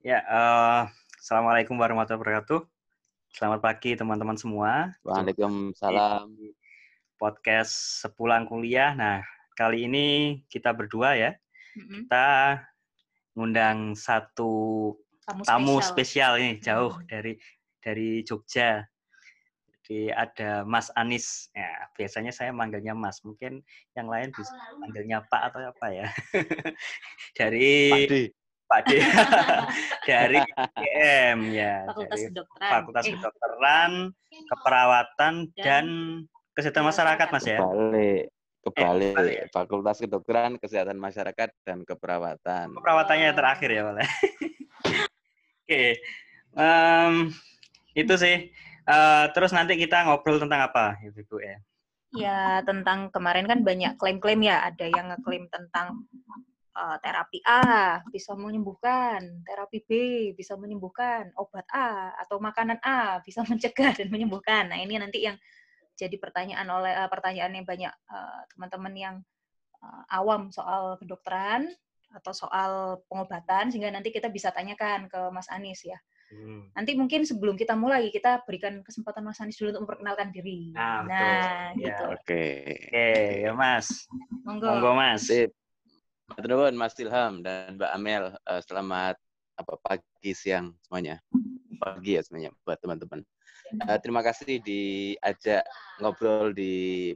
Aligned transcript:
Ya, 0.00 0.24
uh, 0.32 0.88
assalamualaikum 1.20 1.76
warahmatullahi 1.76 2.24
wabarakatuh. 2.24 2.64
Selamat 3.36 3.60
pagi 3.60 3.92
teman-teman 3.92 4.32
semua. 4.32 4.96
Waalaikumsalam. 5.04 6.32
Podcast 7.20 8.00
sepulang 8.00 8.48
kuliah. 8.48 8.96
Nah, 8.96 9.20
kali 9.52 9.84
ini 9.84 10.40
kita 10.48 10.72
berdua 10.72 11.20
ya. 11.20 11.36
Mm-hmm. 11.76 12.08
Kita 12.08 12.28
ngundang 13.36 13.92
satu 13.92 14.96
tamu, 15.28 15.44
tamu 15.44 15.76
spesial. 15.84 15.92
spesial 15.92 16.32
ini 16.40 16.52
jauh 16.64 16.96
mm-hmm. 16.96 17.10
dari 17.12 17.32
dari 17.84 18.10
Jogja. 18.24 18.80
Jadi 19.84 20.16
ada 20.16 20.64
Mas 20.64 20.88
Anis. 20.96 21.52
Ya, 21.52 21.92
biasanya 21.92 22.32
saya 22.32 22.56
manggilnya 22.56 22.96
Mas. 22.96 23.20
Mungkin 23.20 23.60
yang 23.92 24.08
lain 24.08 24.32
bisa 24.32 24.56
manggilnya 24.80 25.28
Pak 25.28 25.52
atau 25.52 25.60
apa 25.60 25.86
ya. 25.92 26.08
dari 27.36 27.92
Pak 27.92 28.39
Pak 28.70 28.86
D 28.86 29.02
dari 30.08 30.38
IM 30.78 31.50
ya 31.50 31.90
Fakultas 31.90 32.14
dari 32.22 32.26
Kedokteran. 32.30 32.70
Fakultas 32.70 33.04
eh. 33.04 33.12
Kedokteran, 33.18 33.92
Keperawatan 34.46 35.34
dan, 35.58 35.64
dan 35.66 35.86
Kesehatan 36.54 36.84
Masyarakat 36.86 37.26
Mas 37.34 37.46
ya. 37.50 37.58
Kebalik. 37.58 38.24
Kebalik. 38.60 39.14
Eh, 39.18 39.48
Fakultas 39.50 39.96
Kedokteran, 39.98 40.52
Kesehatan 40.62 40.98
Masyarakat 41.02 41.48
dan 41.66 41.78
Keperawatan. 41.82 42.66
Keperawatannya 42.78 43.30
terakhir 43.34 43.70
ya, 43.74 43.82
Oke. 43.90 44.06
okay. 45.66 45.90
Um, 46.54 47.34
itu 47.98 48.14
sih. 48.14 48.54
Uh, 48.86 49.30
terus 49.34 49.54
nanti 49.54 49.78
kita 49.78 50.02
ngobrol 50.06 50.38
tentang 50.42 50.66
apa, 50.66 50.98
Ibu 50.98 51.36
ya? 51.42 51.56
Ya, 52.10 52.58
tentang 52.66 53.14
kemarin 53.14 53.46
kan 53.46 53.62
banyak 53.62 53.94
klaim-klaim 53.94 54.42
ya. 54.42 54.66
Ada 54.66 54.90
yang 54.90 55.14
ngeklaim 55.14 55.46
tentang 55.46 56.10
uh, 56.76 56.96
terapi 57.02 57.42
A 57.46 57.98
bisa 58.10 58.34
menyembuhkan, 58.38 59.42
terapi 59.46 59.82
B 59.86 59.90
bisa 60.36 60.54
menyembuhkan, 60.54 61.34
obat 61.38 61.66
A 61.74 62.14
atau 62.20 62.38
makanan 62.38 62.78
A 62.82 63.18
bisa 63.24 63.42
mencegah 63.50 63.94
dan 63.96 64.08
menyembuhkan. 64.08 64.70
Nah, 64.70 64.78
ini 64.78 64.98
nanti 64.98 65.26
yang 65.26 65.36
jadi 65.98 66.16
pertanyaan 66.16 66.68
oleh 66.70 66.92
uh, 66.96 67.08
pertanyaan 67.10 67.52
yang 67.52 67.66
banyak 67.66 67.92
uh, 68.08 68.40
teman-teman 68.56 68.94
yang 68.96 69.16
uh, 69.84 70.04
awam 70.16 70.48
soal 70.48 70.96
kedokteran 70.96 71.68
atau 72.10 72.32
soal 72.34 73.02
pengobatan 73.06 73.70
sehingga 73.70 73.92
nanti 73.94 74.10
kita 74.10 74.26
bisa 74.26 74.50
tanyakan 74.50 75.06
ke 75.06 75.20
Mas 75.30 75.46
Anis 75.46 75.86
ya. 75.86 75.98
Hmm. 76.30 76.70
Nanti 76.78 76.94
mungkin 76.94 77.26
sebelum 77.26 77.58
kita 77.58 77.74
mulai 77.74 78.06
kita 78.14 78.46
berikan 78.46 78.86
kesempatan 78.86 79.26
Mas 79.26 79.42
Anis 79.42 79.58
dulu 79.58 79.74
untuk 79.74 79.82
memperkenalkan 79.90 80.30
diri. 80.30 80.70
Ah, 80.78 81.02
nah, 81.02 81.74
betul. 81.74 81.82
gitu. 81.82 81.86
Ya, 81.86 81.94
Oke. 82.06 82.18
Okay. 82.22 82.50
Oke, 82.70 82.94
okay, 82.94 83.26
ya 83.46 83.52
Mas. 83.54 83.86
Monggo. 84.46 84.66
Monggo 84.70 84.90
Mas. 84.94 85.26
Sip. 85.26 85.50
Teman-teman, 86.30 86.74
Mas 86.78 86.94
Ilham 86.94 87.42
dan 87.42 87.74
Mbak 87.74 87.90
Amel, 87.90 88.24
uh, 88.46 88.62
selamat 88.62 89.18
apa 89.58 89.74
pagi, 89.82 90.30
siang 90.30 90.70
semuanya. 90.86 91.18
Pagi 91.82 92.14
ya 92.14 92.22
semuanya 92.22 92.54
buat 92.62 92.78
teman-teman. 92.78 93.26
Uh, 93.82 93.98
terima 93.98 94.22
kasih 94.22 94.62
diajak 94.62 95.66
ngobrol 95.98 96.54
di 96.54 97.10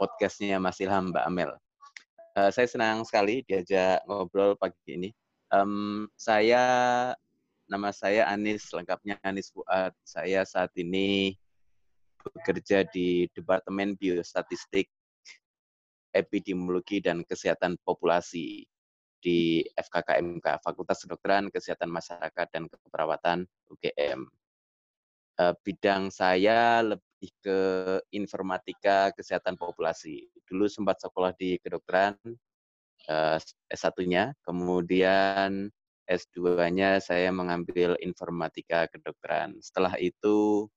podcastnya 0.00 0.56
Mas 0.56 0.80
Ilham, 0.80 1.12
Mbak 1.12 1.24
Amel. 1.28 1.52
Uh, 2.40 2.48
saya 2.48 2.64
senang 2.64 3.04
sekali 3.04 3.44
diajak 3.44 4.00
ngobrol 4.08 4.56
pagi 4.56 4.96
ini. 4.96 5.10
Um, 5.52 6.08
saya 6.16 6.64
nama 7.68 7.92
saya 7.92 8.24
Anis, 8.32 8.64
lengkapnya 8.72 9.20
Anis 9.20 9.52
Fuad. 9.52 9.92
Saya 10.08 10.48
saat 10.48 10.72
ini 10.80 11.36
bekerja 12.24 12.88
di 12.88 13.28
Departemen 13.36 13.92
Biostatistik 14.00 14.88
Epidemiologi 16.10 16.98
dan 17.02 17.22
Kesehatan 17.22 17.78
Populasi 17.82 18.66
di 19.20 19.60
FKKMK, 19.76 20.64
Fakultas 20.64 21.04
Kedokteran 21.04 21.52
Kesehatan 21.52 21.92
Masyarakat 21.92 22.46
dan 22.50 22.64
Keperawatan 22.66 23.44
UGM. 23.68 24.26
Eh, 25.40 25.54
bidang 25.64 26.12
saya 26.12 26.84
lebih 26.84 27.30
ke 27.40 27.60
informatika 28.12 29.08
kesehatan 29.16 29.56
populasi. 29.56 30.28
Dulu 30.44 30.68
sempat 30.68 31.00
sekolah 31.00 31.32
di 31.36 31.56
kedokteran 31.60 32.16
eh, 33.08 33.38
S1-nya, 33.72 34.36
kemudian 34.44 35.72
S2-nya 36.10 36.98
saya 37.00 37.30
mengambil 37.32 37.96
informatika 38.02 38.90
kedokteran. 38.90 39.56
Setelah 39.62 39.94
itu 39.96 40.68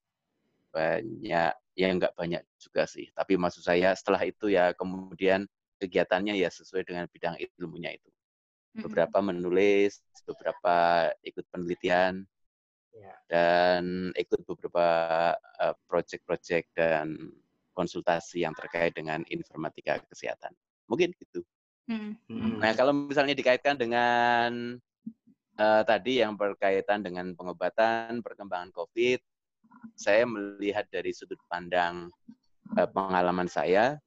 banyak 0.71 1.51
ya 1.73 1.89
nggak 1.93 2.13
banyak 2.13 2.41
juga 2.61 2.85
sih. 2.85 3.09
Tapi 3.13 3.37
maksud 3.37 3.65
saya 3.65 3.93
setelah 3.97 4.21
itu 4.25 4.49
ya 4.53 4.73
kemudian 4.73 5.45
kegiatannya 5.81 6.37
ya 6.37 6.49
sesuai 6.49 6.87
dengan 6.87 7.05
bidang 7.09 7.35
ilmunya 7.59 7.93
itu. 7.97 8.09
Beberapa 8.73 9.21
menulis, 9.21 10.01
beberapa 10.25 11.05
ikut 11.21 11.45
penelitian, 11.53 12.25
ya. 12.93 13.13
dan 13.29 14.09
ikut 14.17 14.41
beberapa 14.49 14.87
uh, 15.61 15.75
project-project 15.85 16.73
dan 16.73 17.17
konsultasi 17.73 18.45
yang 18.45 18.53
terkait 18.57 18.93
dengan 18.93 19.25
informatika 19.29 20.01
kesehatan. 20.09 20.53
Mungkin 20.89 21.13
gitu. 21.17 21.41
Hmm. 21.89 22.15
Nah 22.61 22.71
kalau 22.77 22.95
misalnya 22.95 23.35
dikaitkan 23.35 23.75
dengan 23.75 24.79
uh, 25.59 25.81
tadi 25.83 26.21
yang 26.23 26.37
berkaitan 26.37 27.03
dengan 27.03 27.33
pengobatan, 27.35 28.23
perkembangan 28.23 28.71
COVID, 28.71 29.19
saya 29.95 30.23
melihat 30.27 30.87
dari 30.89 31.11
sudut 31.11 31.39
pandang 31.47 32.09
uh, 32.77 32.89
pengalaman 32.89 33.47
saya 33.47 33.99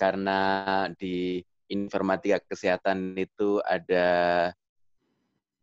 karena 0.00 0.88
di 0.96 1.44
informatika 1.70 2.40
kesehatan 2.50 3.14
itu 3.14 3.62
ada 3.62 4.50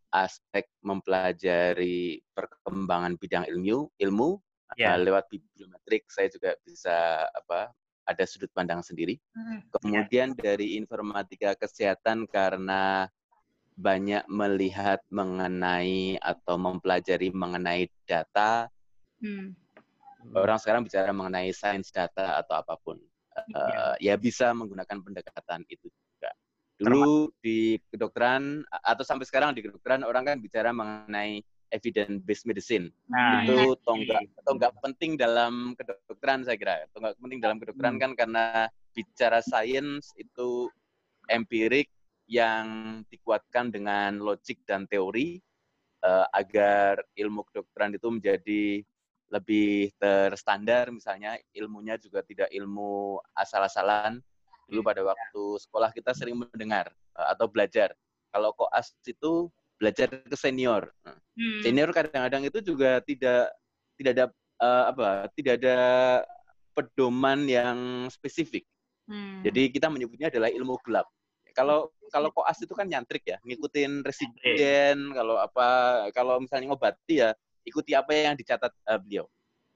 aspek 0.08 0.64
mempelajari 0.80 2.24
perkembangan 2.32 3.20
bidang 3.20 3.44
ilmu 3.44 3.92
ilmu 4.00 4.40
yeah. 4.80 4.96
uh, 4.96 5.00
lewat 5.00 5.28
bibliometrik 5.28 6.08
saya 6.08 6.32
juga 6.32 6.56
bisa 6.64 7.28
apa 7.28 7.68
ada 8.08 8.24
sudut 8.24 8.48
pandang 8.56 8.80
sendiri. 8.80 9.20
Mm. 9.36 9.68
Kemudian 9.68 10.28
yeah. 10.32 10.40
dari 10.40 10.80
informatika 10.80 11.52
kesehatan 11.60 12.24
karena 12.24 13.12
banyak 13.78 14.26
melihat 14.26 14.98
mengenai 15.12 16.18
atau 16.18 16.58
mempelajari 16.58 17.30
mengenai 17.30 17.86
data 18.08 18.66
Hmm. 19.22 19.54
Orang 20.34 20.58
sekarang 20.58 20.82
bicara 20.82 21.10
mengenai 21.14 21.50
sains 21.54 21.90
data 21.94 22.38
atau 22.42 22.58
apa 22.58 22.74
pun. 22.78 22.98
Uh, 23.54 23.94
ya 24.02 24.18
bisa 24.18 24.50
menggunakan 24.50 24.98
pendekatan 24.98 25.62
itu 25.70 25.86
juga. 25.86 26.30
Dulu 26.78 27.30
di 27.38 27.78
kedokteran 27.90 28.66
atau 28.66 29.04
sampai 29.06 29.26
sekarang 29.30 29.54
di 29.54 29.62
kedokteran 29.62 30.02
orang 30.02 30.26
kan 30.26 30.36
bicara 30.42 30.74
mengenai 30.74 31.42
evidence 31.70 32.18
based 32.24 32.46
medicine. 32.48 32.90
Nah, 33.06 33.44
itu 33.44 33.76
tonggak 33.86 34.26
tonggak 34.42 34.72
penting 34.82 35.14
dalam 35.14 35.78
kedokteran 35.78 36.42
saya 36.42 36.58
kira. 36.58 36.82
Tonggak 36.90 37.14
penting 37.20 37.38
dalam 37.38 37.56
kedokteran 37.62 37.94
hmm. 37.96 38.02
kan 38.02 38.10
karena 38.18 38.44
bicara 38.96 39.38
sains 39.44 40.10
itu 40.18 40.66
empirik 41.30 41.86
yang 42.28 43.00
dikuatkan 43.08 43.72
dengan 43.72 44.20
logik 44.20 44.60
dan 44.68 44.84
teori 44.84 45.40
uh, 46.04 46.26
agar 46.36 47.00
ilmu 47.16 47.44
kedokteran 47.48 47.96
itu 47.96 48.08
menjadi 48.08 48.62
lebih 49.28 49.92
terstandar 50.00 50.88
misalnya 50.88 51.36
ilmunya 51.52 52.00
juga 52.00 52.24
tidak 52.24 52.48
ilmu 52.48 53.20
asal-asalan 53.36 54.20
dulu 54.68 54.80
pada 54.84 55.00
iya. 55.00 55.08
waktu 55.12 55.44
sekolah 55.64 55.90
kita 55.92 56.12
sering 56.12 56.36
mendengar 56.36 56.92
eh, 56.92 57.28
atau 57.32 57.48
belajar 57.48 57.92
kalau 58.32 58.52
koas 58.56 58.92
itu 59.04 59.48
belajar 59.80 60.08
ke 60.10 60.36
senior 60.36 60.92
nah, 61.04 61.16
hmm. 61.36 61.60
senior 61.64 61.88
kadang-kadang 61.92 62.44
itu 62.44 62.58
juga 62.60 63.00
tidak 63.04 63.52
tidak 63.96 64.12
ada 64.14 64.26
uh, 64.60 64.84
apa 64.92 65.08
tidak 65.38 65.62
ada 65.62 65.78
pedoman 66.74 67.46
yang 67.46 67.78
spesifik 68.10 68.66
hmm. 69.08 69.46
jadi 69.46 69.72
kita 69.72 69.86
menyebutnya 69.88 70.28
adalah 70.28 70.50
ilmu 70.50 70.76
gelap 70.84 71.06
kalau 71.56 71.90
kalau 72.08 72.30
koas 72.30 72.58
itu 72.62 72.70
kan 72.72 72.86
nyantrik 72.86 73.24
ya 73.26 73.36
ngikutin 73.42 74.06
residen 74.06 75.10
kalau 75.10 75.36
apa 75.38 75.68
kalau 76.14 76.38
misalnya 76.38 76.70
ngobati 76.70 77.14
ya 77.26 77.30
ikuti 77.68 77.92
apa 77.92 78.10
yang 78.16 78.34
dicatat 78.34 78.72
uh, 78.88 78.98
beliau. 78.98 79.28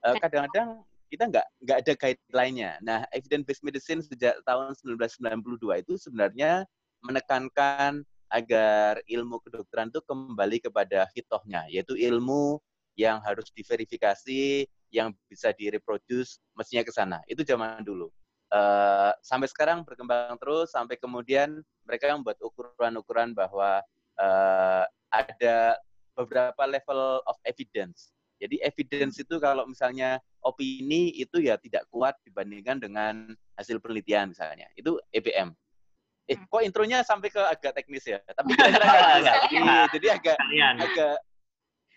Uh, 0.03 0.17
kadang-kadang 0.19 0.83
kita 1.13 1.29
nggak 1.29 1.47
nggak 1.61 1.77
ada 1.85 1.93
guideline-nya. 1.93 2.71
Nah, 2.81 2.99
evidence 3.13 3.45
based 3.45 3.63
medicine 3.63 4.01
sejak 4.01 4.41
tahun 4.49 4.73
1992 4.81 5.85
itu 5.85 5.93
sebenarnya 6.01 6.65
menekankan 7.05 8.01
agar 8.33 8.97
ilmu 9.05 9.37
kedokteran 9.45 9.93
itu 9.93 10.01
kembali 10.01 10.57
kepada 10.57 11.05
hitohnya, 11.13 11.69
yaitu 11.69 11.93
ilmu 11.93 12.57
yang 12.97 13.21
harus 13.21 13.53
diverifikasi, 13.53 14.65
yang 14.89 15.13
bisa 15.29 15.53
direproduce, 15.53 16.41
mestinya 16.57 16.81
ke 16.81 16.89
sana. 16.89 17.21
Itu 17.29 17.45
zaman 17.45 17.85
dulu. 17.85 18.09
Uh, 18.49 19.13
sampai 19.21 19.49
sekarang 19.49 19.85
berkembang 19.85 20.37
terus, 20.41 20.73
sampai 20.73 20.97
kemudian 20.97 21.61
mereka 21.85 22.13
membuat 22.13 22.37
ukuran-ukuran 22.41 23.33
bahwa 23.33 23.81
uh, 24.17 24.85
ada 25.13 25.77
beberapa 26.13 26.63
level 26.65 27.21
of 27.25 27.37
evidence. 27.45 28.13
Jadi 28.41 28.59
evidence 28.59 29.21
itu 29.23 29.39
kalau 29.39 29.63
misalnya 29.63 30.19
opini 30.43 31.15
itu 31.15 31.39
ya 31.39 31.55
tidak 31.55 31.87
kuat 31.87 32.17
dibandingkan 32.27 32.81
dengan 32.81 33.31
hasil 33.55 33.79
penelitian 33.79 34.35
misalnya. 34.35 34.67
Itu 34.75 34.99
EBM. 35.15 35.55
Eh, 36.27 36.39
kok 36.39 36.63
intronya 36.63 37.03
sampai 37.03 37.31
ke 37.31 37.39
agak 37.39 37.75
teknis 37.75 38.03
ya? 38.07 38.19
Tapi 38.23 38.51
kira-kira 38.59 39.19
jadi, 39.23 39.57
jadi 39.95 40.07
agak 40.19 40.37
agak 40.79 41.15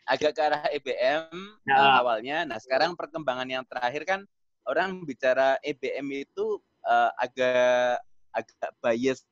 agak 0.06 0.30
ke 0.38 0.40
arah 0.42 0.64
EBM 0.70 1.26
ya. 1.66 1.74
uh, 1.74 1.94
awalnya. 2.02 2.46
Nah, 2.46 2.58
sekarang 2.62 2.94
perkembangan 2.94 3.46
yang 3.50 3.64
terakhir 3.66 4.06
kan 4.06 4.20
orang 4.66 5.02
bicara 5.02 5.58
EBM 5.66 6.26
itu 6.26 6.62
uh, 6.86 7.10
agak 7.18 7.98
agak 8.30 8.70
bias 8.82 9.22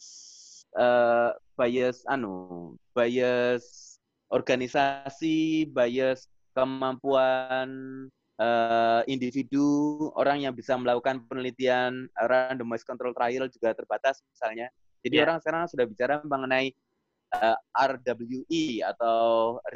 uh, 0.75 1.31
bias 1.55 2.03
anu, 2.11 2.75
bias 2.91 3.94
organisasi, 4.35 5.71
bias 5.71 6.27
kemampuan 6.59 7.71
uh, 8.43 9.03
individu, 9.07 10.11
orang 10.19 10.43
yang 10.43 10.55
bisa 10.55 10.75
melakukan 10.75 11.23
penelitian 11.31 12.11
randomized 12.27 12.87
control 12.87 13.15
trial 13.15 13.47
juga 13.47 13.75
terbatas 13.75 14.23
misalnya. 14.35 14.67
Jadi 15.07 15.15
yeah. 15.21 15.25
orang 15.29 15.39
sekarang 15.39 15.63
sudah 15.71 15.87
bicara 15.87 16.15
mengenai 16.25 16.73
uh, 17.37 17.55
eh, 17.55 17.59
RWE 17.87 18.65
atau 18.83 19.19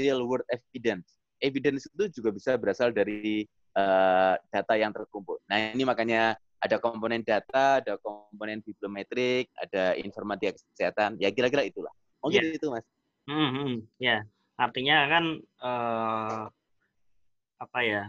real 0.00 0.24
world 0.24 0.46
evidence. 0.50 1.20
Evidence 1.38 1.86
itu 1.86 2.18
juga 2.18 2.34
bisa 2.34 2.58
berasal 2.58 2.90
dari 2.90 3.46
uh, 3.78 4.34
data 4.50 4.74
yang 4.74 4.90
terkumpul. 4.90 5.38
Nah, 5.46 5.70
ini 5.70 5.84
makanya 5.86 6.34
ada 6.58 6.82
komponen 6.82 7.22
data, 7.22 7.78
ada 7.78 7.94
komponen 8.02 8.58
bibliometrik, 8.64 9.46
ada 9.54 9.94
informatika 9.94 10.58
kesehatan. 10.74 11.14
Ya 11.22 11.30
kira-kira 11.30 11.62
itulah. 11.62 11.92
Mungkin 12.24 12.42
yeah. 12.42 12.56
itu, 12.58 12.66
Mas. 12.72 12.86
Hmm, 13.28 13.50
hmm, 13.52 13.74
ya. 14.00 14.24
Artinya 14.58 14.96
kan 15.06 15.24
uh, 15.62 16.42
apa 17.62 17.80
ya? 17.82 18.04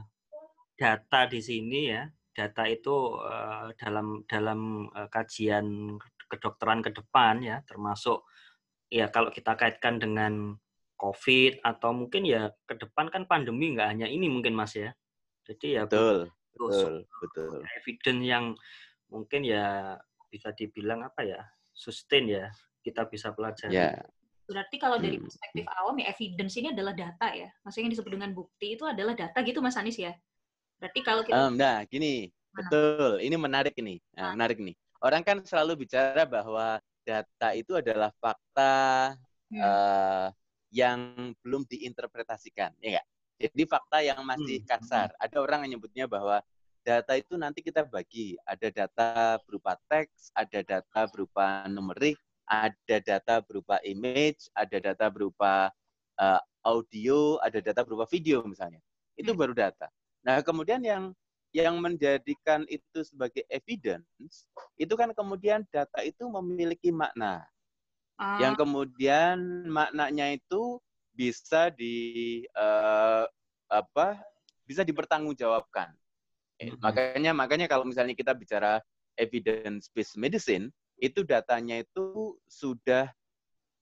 data 0.80 1.28
di 1.28 1.44
sini 1.44 1.92
ya, 1.92 2.08
data 2.32 2.64
itu 2.64 3.20
uh, 3.20 3.68
dalam 3.76 4.24
dalam 4.24 4.88
uh, 4.96 5.12
kajian 5.12 6.00
kedokteran 6.32 6.80
ke 6.80 6.96
depan 6.96 7.44
ya, 7.44 7.60
termasuk 7.68 8.24
ya 8.88 9.12
kalau 9.12 9.28
kita 9.28 9.60
kaitkan 9.60 10.00
dengan 10.00 10.56
COVID 10.96 11.64
atau 11.68 11.92
mungkin 11.92 12.24
ya 12.24 12.52
ke 12.64 12.80
depan 12.80 13.12
kan 13.12 13.28
pandemi 13.28 13.76
nggak 13.76 13.92
hanya 13.92 14.08
ini 14.08 14.32
mungkin 14.32 14.56
Mas 14.56 14.76
ya. 14.76 14.96
Jadi 15.44 15.80
ya 15.80 15.84
betul, 15.84 16.32
betul, 16.56 16.94
betul. 17.20 17.60
Evidence 17.76 18.24
yang 18.24 18.46
mungkin 19.12 19.44
ya 19.44 20.00
bisa 20.32 20.56
dibilang 20.56 21.04
apa 21.04 21.28
ya 21.28 21.42
sustain 21.76 22.28
ya 22.28 22.48
kita 22.84 23.08
bisa 23.08 23.36
pelajari. 23.36 23.76
Ya. 23.76 24.00
Berarti 24.50 24.82
kalau 24.82 24.98
dari 24.98 25.22
hmm. 25.22 25.30
perspektif 25.30 25.66
awam 25.78 25.96
ya 26.02 26.10
evidence 26.10 26.58
ini 26.58 26.74
adalah 26.74 26.98
data 26.98 27.28
ya. 27.38 27.54
Maksudnya 27.62 27.86
yang 27.86 27.94
disebut 27.94 28.12
dengan 28.18 28.32
bukti 28.34 28.68
itu 28.74 28.84
adalah 28.90 29.14
data 29.14 29.38
gitu 29.46 29.62
Mas 29.62 29.78
Anis 29.78 30.02
ya. 30.02 30.18
Berarti 30.82 31.00
kalau 31.06 31.22
kita 31.22 31.38
um, 31.38 31.54
Nah, 31.54 31.86
gini. 31.86 32.34
Mana? 32.50 32.66
Betul. 32.66 33.12
Ini 33.22 33.36
menarik 33.38 33.76
ini. 33.78 34.02
Nah, 34.18 34.34
menarik 34.34 34.58
nih. 34.58 34.74
Orang 35.06 35.22
kan 35.22 35.38
selalu 35.46 35.86
bicara 35.86 36.26
bahwa 36.26 36.82
data 37.06 37.48
itu 37.54 37.78
adalah 37.78 38.10
fakta 38.18 39.14
hmm. 39.54 39.62
uh, 39.62 40.28
yang 40.74 41.32
belum 41.46 41.66
diinterpretasikan, 41.70 42.74
ya 42.82 42.98
enggak? 42.98 43.08
Jadi 43.40 43.64
fakta 43.70 43.98
yang 44.04 44.20
masih 44.26 44.60
hmm. 44.60 44.68
kasar. 44.68 45.14
Ada 45.22 45.40
orang 45.40 45.64
yang 45.70 45.78
nyebutnya 45.78 46.10
bahwa 46.10 46.44
data 46.84 47.14
itu 47.16 47.38
nanti 47.38 47.64
kita 47.64 47.88
bagi. 47.88 48.36
Ada 48.44 48.68
data 48.74 49.38
berupa 49.46 49.78
teks, 49.88 50.34
ada 50.36 50.60
data 50.66 51.02
berupa 51.08 51.70
numerik, 51.72 52.20
ada 52.50 52.98
data 52.98 53.46
berupa 53.46 53.78
image, 53.86 54.50
ada 54.58 54.82
data 54.82 55.06
berupa 55.14 55.70
uh, 56.18 56.42
audio, 56.66 57.38
ada 57.46 57.62
data 57.62 57.86
berupa 57.86 58.10
video 58.10 58.42
misalnya. 58.44 58.82
Itu 59.14 59.38
hmm. 59.38 59.40
baru 59.40 59.54
data. 59.54 59.88
Nah, 60.26 60.42
kemudian 60.42 60.82
yang 60.82 61.14
yang 61.50 61.82
menjadikan 61.82 62.62
itu 62.70 63.02
sebagai 63.02 63.42
evidence 63.50 64.46
itu 64.78 64.94
kan 64.94 65.10
kemudian 65.18 65.66
data 65.70 66.02
itu 66.02 66.26
memiliki 66.30 66.90
makna. 66.90 67.46
Uh. 68.18 68.42
Yang 68.42 68.66
kemudian 68.66 69.70
maknanya 69.70 70.34
itu 70.34 70.82
bisa 71.14 71.70
di 71.70 72.44
uh, 72.58 73.30
apa? 73.70 74.18
bisa 74.70 74.86
dipertanggungjawabkan. 74.86 75.90
Mm 76.62 76.78
-hmm. 76.78 76.78
Makanya 76.78 77.32
makanya 77.34 77.66
kalau 77.66 77.90
misalnya 77.90 78.14
kita 78.14 78.38
bicara 78.38 78.78
evidence 79.18 79.90
based 79.90 80.14
medicine 80.14 80.70
itu 81.00 81.24
datanya 81.24 81.82
itu 81.82 82.38
sudah 82.46 83.10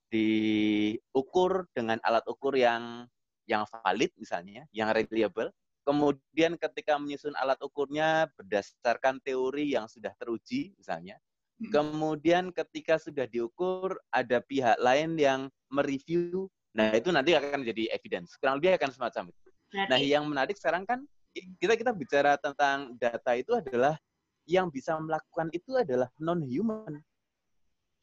diukur 0.08 1.68
dengan 1.75 2.00
alat 2.06 2.24
ukur 2.30 2.56
yang 2.56 3.06
yang 3.48 3.68
valid 3.68 4.12
misalnya, 4.16 4.64
yang 4.72 4.92
reliable 4.96 5.52
Kemudian 5.88 6.60
ketika 6.60 7.00
menyusun 7.00 7.31
alat 7.40 7.56
ukurnya 7.64 8.28
berdasarkan 8.36 9.24
teori 9.24 9.72
yang 9.72 9.88
sudah 9.88 10.12
teruji 10.19 10.75
misalnya. 10.75 11.16
Hmm. 11.64 11.72
Kemudian 11.72 12.52
ketika 12.52 13.00
sudah 13.00 13.24
diukur 13.24 13.96
ada 14.12 14.44
pihak 14.44 14.75
lain 14.84 15.16
yang 15.16 15.48
mereview. 15.72 16.52
Nah, 16.75 16.92
itu 16.92 17.08
nanti 17.16 17.40
akan 17.40 17.63
jadi 17.63 17.88
evidence. 17.96 18.36
Kurang 18.36 18.60
lebih 18.60 18.75
akan 18.75 18.92
semacam 18.92 19.31
itu. 19.31 19.50
Berarti... 19.72 19.88
Nah, 19.88 20.00
yang 20.04 20.28
menarik 20.28 20.60
sekarang 20.60 20.84
kan 20.84 21.08
kita 21.31 21.80
kita 21.80 21.96
bicara 21.96 22.36
tentang 22.36 23.00
data 23.00 23.31
itu 23.40 23.56
adalah 23.56 23.96
yang 24.44 24.68
bisa 24.68 25.00
melakukan 25.00 25.48
itu 25.56 25.72
adalah 25.80 26.12
non 26.20 26.44
human. 26.44 27.00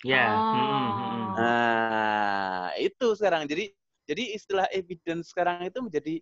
Ya. 0.05 0.15
Yeah. 0.15 0.31
Oh. 0.37 0.53
Hmm. 0.53 1.23
Nah, 1.35 2.69
itu 2.79 3.07
sekarang. 3.17 3.49
Jadi 3.49 3.73
jadi 4.05 4.37
istilah 4.37 4.69
evidence 4.71 5.33
sekarang 5.33 5.65
itu 5.65 5.81
menjadi 5.81 6.15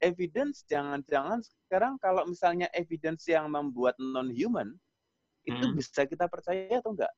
evidence 0.00 0.64
jangan-jangan 0.64 1.44
sekarang 1.44 2.00
kalau 2.00 2.24
misalnya 2.24 2.70
evidence 2.72 3.28
yang 3.28 3.50
membuat 3.52 3.98
non 4.00 4.32
human 4.32 4.72
itu 5.48 5.64
hmm. 5.64 5.80
bisa 5.80 6.04
kita 6.04 6.28
percaya 6.28 6.76
atau 6.76 6.92
enggak? 6.92 7.08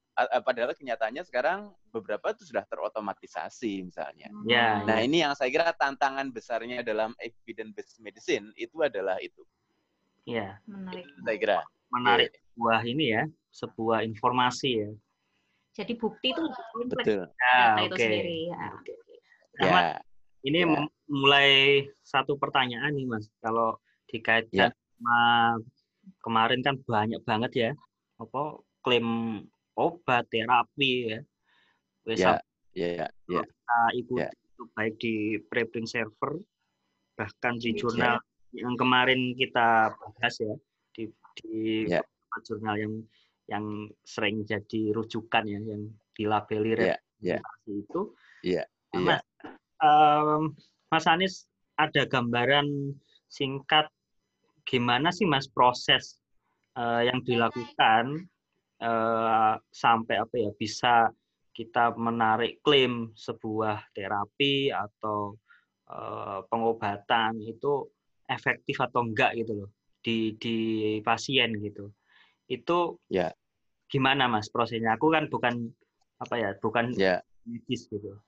Padahal 0.47 0.71
kenyataannya 0.79 1.27
sekarang 1.27 1.75
beberapa 1.91 2.31
itu 2.31 2.47
sudah 2.47 2.63
terotomatisasi 2.71 3.83
misalnya. 3.83 4.31
Yeah, 4.47 4.87
nah 4.87 5.03
yeah. 5.03 5.07
ini 5.07 5.27
yang 5.27 5.35
saya 5.35 5.51
kira 5.51 5.75
tantangan 5.75 6.31
besarnya 6.31 6.87
dalam 6.87 7.11
evidence 7.19 7.75
based 7.75 7.99
medicine 7.99 8.55
itu 8.55 8.79
adalah 8.87 9.19
itu. 9.19 9.43
Iya. 10.31 10.63
Yeah. 10.63 10.71
Menarik. 10.71 11.05
Saya 11.27 11.37
kira. 11.43 11.57
Menarik 11.91 12.31
yeah. 12.31 12.43
sebuah 12.55 12.81
ini 12.87 13.05
ya, 13.11 13.23
sebuah 13.51 13.99
informasi 14.07 14.71
ya. 14.79 14.91
Jadi 15.81 15.93
bukti 15.97 16.37
itu 16.37 16.45
Betul. 16.93 17.25
Ya, 17.25 17.81
itu 17.81 17.97
okay. 17.97 18.05
sendiri. 18.05 18.39
Ya. 18.53 18.65
ya. 19.65 19.81
Ini 20.45 20.61
ya. 20.69 20.85
mulai 21.09 21.51
satu 22.05 22.37
pertanyaan 22.37 22.93
nih 22.93 23.09
Mas. 23.09 23.33
Kalau 23.41 23.81
dikaitkan 24.13 24.69
ya. 24.69 24.77
sama 24.77 25.21
kemarin 26.21 26.61
kan 26.61 26.77
banyak 26.85 27.23
banget 27.25 27.53
ya 27.55 27.71
apa 28.21 28.61
klaim 28.85 29.09
obat 29.77 30.29
terapi 30.29 31.17
ya. 31.17 31.21
Wes 32.05 32.21
ya, 32.21 32.41
ya, 32.77 32.89
ya, 33.05 33.07
ya. 33.29 33.43
Kita 33.45 33.81
ikuti 33.97 34.25
ya. 34.25 34.29
itu 34.29 34.63
baik 34.77 34.95
di 35.01 35.15
preprint 35.49 35.89
server 35.89 36.41
bahkan 37.17 37.61
di 37.61 37.77
jurnal 37.77 38.17
ya. 38.53 38.65
yang 38.65 38.75
kemarin 38.81 39.37
kita 39.37 39.93
bahas 39.93 40.35
ya 40.41 40.55
di 40.97 41.05
di 41.41 41.85
ya. 41.89 42.01
jurnal 42.45 42.77
yang 42.81 42.93
yang 43.51 43.91
sering 44.07 44.47
jadi 44.47 44.95
rujukan 44.95 45.45
ya 45.45 45.59
yang 45.59 45.91
dilabeli 46.15 46.79
ya, 46.79 46.97
ya. 47.19 47.39
itu. 47.67 48.15
Iya. 48.47 48.65
Ya 48.95 49.19
um, 49.83 50.55
Mas 50.93 51.09
Anies 51.09 51.49
ada 51.75 52.05
gambaran 52.05 52.95
singkat 53.27 53.89
gimana 54.69 55.11
sih 55.11 55.25
Mas 55.25 55.49
proses 55.49 56.21
uh, 56.77 57.01
yang 57.03 57.25
dilakukan 57.25 58.29
uh, 58.85 59.57
sampai 59.73 60.17
apa 60.21 60.35
ya 60.37 60.51
bisa 60.55 61.11
kita 61.51 61.97
menarik 61.99 62.63
klaim 62.63 63.11
sebuah 63.17 63.91
terapi 63.97 64.71
atau 64.71 65.35
uh, 65.91 66.47
pengobatan 66.47 67.41
itu 67.43 67.89
efektif 68.31 68.79
atau 68.79 69.03
enggak 69.03 69.35
gitu 69.35 69.65
loh 69.65 69.71
di 70.01 70.39
di 70.39 70.59
pasien 71.03 71.59
gitu 71.59 71.91
itu 72.51 72.99
ya 73.07 73.31
gimana 73.87 74.27
mas 74.27 74.51
prosesnya 74.51 74.99
aku 74.99 75.15
kan 75.15 75.31
bukan 75.31 75.71
apa 76.19 76.35
ya 76.37 76.51
bukan 76.59 76.91
ya. 76.99 77.23
medis 77.47 77.87
gitu 77.87 78.19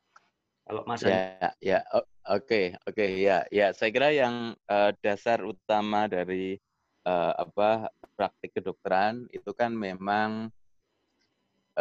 kalau 0.62 0.86
Mas 0.86 1.02
Ya, 1.02 1.50
ya, 1.58 1.78
oke, 1.92 2.06
okay, 2.46 2.64
oke, 2.86 2.94
okay, 2.94 3.08
ya, 3.18 3.42
ya. 3.50 3.74
Saya 3.74 3.90
kira 3.90 4.14
yang 4.14 4.54
uh, 4.70 4.94
dasar 5.02 5.42
utama 5.42 6.06
dari 6.06 6.54
uh, 7.02 7.34
apa 7.34 7.90
praktik 8.14 8.54
kedokteran 8.54 9.26
itu 9.34 9.50
kan 9.50 9.74
memang 9.74 10.54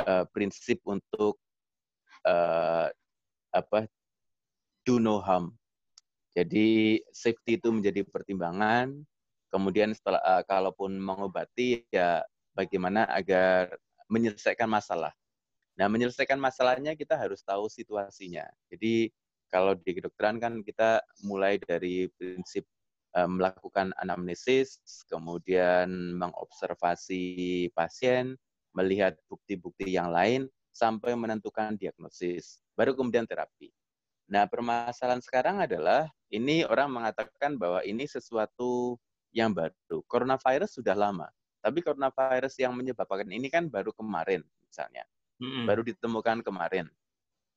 uh, 0.01 0.25
prinsip 0.33 0.81
untuk 0.89 1.37
uh, 2.25 2.89
apa 3.53 3.85
do 4.81 4.97
no 4.97 5.21
harm. 5.21 5.53
Jadi 6.33 6.99
safety 7.13 7.61
itu 7.61 7.69
menjadi 7.69 8.01
pertimbangan. 8.07 8.97
Kemudian 9.51 9.93
setelah 9.93 10.23
uh, 10.23 10.43
kalaupun 10.47 10.95
mengobati 10.95 11.85
ya 11.91 12.23
bagaimana 12.55 13.07
agar 13.09 13.71
menyelesaikan 14.11 14.67
masalah. 14.67 15.15
Nah, 15.79 15.87
menyelesaikan 15.87 16.37
masalahnya 16.37 16.93
kita 16.99 17.15
harus 17.15 17.41
tahu 17.41 17.71
situasinya. 17.71 18.43
Jadi 18.67 19.09
kalau 19.47 19.75
di 19.75 19.91
kedokteran 19.97 20.39
kan 20.39 20.63
kita 20.63 21.03
mulai 21.23 21.59
dari 21.59 22.11
prinsip 22.19 22.67
uh, 23.15 23.27
melakukan 23.27 23.95
anamnesis, 23.99 24.79
kemudian 25.07 26.15
mengobservasi 26.19 27.23
pasien, 27.71 28.35
melihat 28.75 29.15
bukti-bukti 29.31 29.95
yang 29.95 30.11
lain, 30.11 30.47
sampai 30.71 31.15
menentukan 31.19 31.75
diagnosis, 31.75 32.63
baru 32.79 32.95
kemudian 32.95 33.27
terapi. 33.27 33.71
Nah, 34.31 34.47
permasalahan 34.47 35.19
sekarang 35.19 35.59
adalah 35.59 36.07
ini 36.31 36.63
orang 36.63 36.87
mengatakan 36.87 37.59
bahwa 37.59 37.83
ini 37.83 38.07
sesuatu 38.07 38.95
yang 39.35 39.51
baru. 39.51 39.99
Coronavirus 40.07 40.79
sudah 40.79 40.95
lama, 40.95 41.27
tapi 41.61 41.79
coronavirus 41.85 42.57
yang 42.59 42.73
menyebabkan 42.73 43.29
ini 43.29 43.47
kan 43.47 43.69
baru 43.69 43.93
kemarin 43.93 44.41
misalnya. 44.67 45.05
Mm-hmm. 45.41 45.65
Baru 45.65 45.81
ditemukan 45.81 46.37
kemarin. 46.45 46.85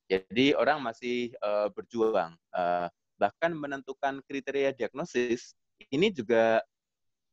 Jadi 0.08 0.52
orang 0.52 0.84
masih 0.84 1.32
uh, 1.40 1.72
berjuang 1.72 2.36
uh, 2.52 2.88
bahkan 3.16 3.56
menentukan 3.56 4.20
kriteria 4.28 4.76
diagnosis 4.76 5.56
ini 5.88 6.12
juga 6.12 6.60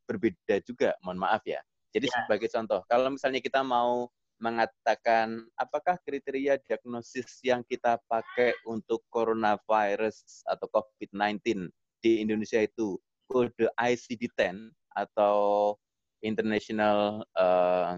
berbeda 0.08 0.60
juga, 0.63 0.96
mohon 1.04 1.20
maaf 1.20 1.44
ya. 1.44 1.60
Jadi 1.92 2.08
ya. 2.08 2.24
sebagai 2.24 2.48
contoh, 2.48 2.80
kalau 2.88 3.12
misalnya 3.12 3.44
kita 3.44 3.60
mau 3.63 4.08
mengatakan 4.42 5.46
apakah 5.54 6.01
kriteria 6.01 6.58
diagnosis 6.66 7.44
yang 7.46 7.62
kita 7.62 8.01
pakai 8.10 8.58
untuk 8.66 9.06
coronavirus 9.13 10.42
atau 10.50 10.66
COVID-19 10.74 11.70
di 12.01 12.25
Indonesia 12.25 12.58
itu 12.58 12.98
kode 13.30 13.70
ICD-10 13.78 14.74
atau 14.98 15.78
International 16.22 17.25
uh, 17.36 17.98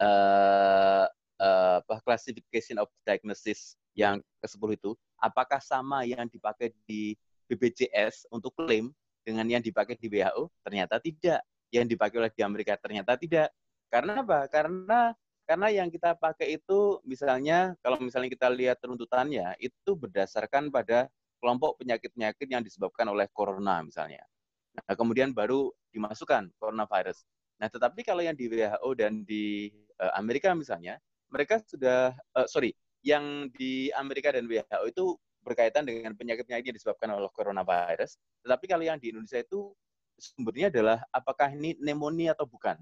uh, 0.00 1.06
uh, 1.38 2.00
Classification 2.02 2.80
of 2.80 2.88
Diagnosis 3.04 3.76
yang 3.92 4.24
ke-10 4.40 4.68
itu, 4.80 4.90
apakah 5.20 5.60
sama 5.60 6.02
yang 6.08 6.26
dipakai 6.26 6.72
di 6.88 7.14
BPJS 7.46 8.32
untuk 8.32 8.56
klaim 8.56 8.90
dengan 9.22 9.44
yang 9.46 9.62
dipakai 9.62 9.94
di 10.00 10.08
WHO? 10.08 10.48
Ternyata 10.64 10.98
tidak. 10.98 11.44
Yang 11.72 11.96
dipakai 11.96 12.16
oleh 12.20 12.32
di 12.32 12.42
Amerika 12.44 12.76
ternyata 12.76 13.16
tidak. 13.16 13.48
Karena 13.88 14.20
apa? 14.20 14.44
Karena 14.48 15.12
karena 15.42 15.68
yang 15.68 15.88
kita 15.90 16.16
pakai 16.16 16.56
itu 16.56 17.02
misalnya 17.04 17.74
kalau 17.82 17.98
misalnya 18.00 18.30
kita 18.30 18.48
lihat 18.48 18.78
runtutannya 18.80 19.58
itu 19.58 19.90
berdasarkan 19.92 20.70
pada 20.70 21.10
kelompok 21.42 21.82
penyakit-penyakit 21.82 22.46
yang 22.46 22.62
disebabkan 22.62 23.10
oleh 23.10 23.26
corona 23.34 23.82
misalnya. 23.82 24.22
Nah, 24.72 24.94
kemudian 24.96 25.36
baru 25.36 25.68
dimasukkan 25.92 26.48
coronavirus. 26.56 27.24
Nah, 27.60 27.68
tetapi 27.68 28.00
kalau 28.02 28.24
yang 28.24 28.34
di 28.34 28.48
WHO 28.48 28.88
dan 28.96 29.22
di 29.22 29.68
uh, 30.00 30.12
Amerika 30.16 30.56
misalnya, 30.56 30.96
mereka 31.28 31.60
sudah 31.64 32.16
uh, 32.36 32.46
sorry, 32.48 32.72
yang 33.04 33.52
di 33.52 33.92
Amerika 33.92 34.32
dan 34.32 34.48
WHO 34.48 34.84
itu 34.88 35.04
berkaitan 35.42 35.82
dengan 35.84 36.14
penyakit-penyakit 36.14 36.72
yang 36.72 36.76
disebabkan 36.78 37.10
oleh 37.12 37.28
coronavirus. 37.34 38.16
Tetapi 38.46 38.64
kalau 38.70 38.84
yang 38.86 38.96
di 38.96 39.10
Indonesia 39.10 39.42
itu 39.42 39.74
sumbernya 40.16 40.70
adalah 40.70 41.02
apakah 41.10 41.50
ini 41.50 41.74
pneumonia 41.76 42.32
atau 42.32 42.46
bukan. 42.46 42.78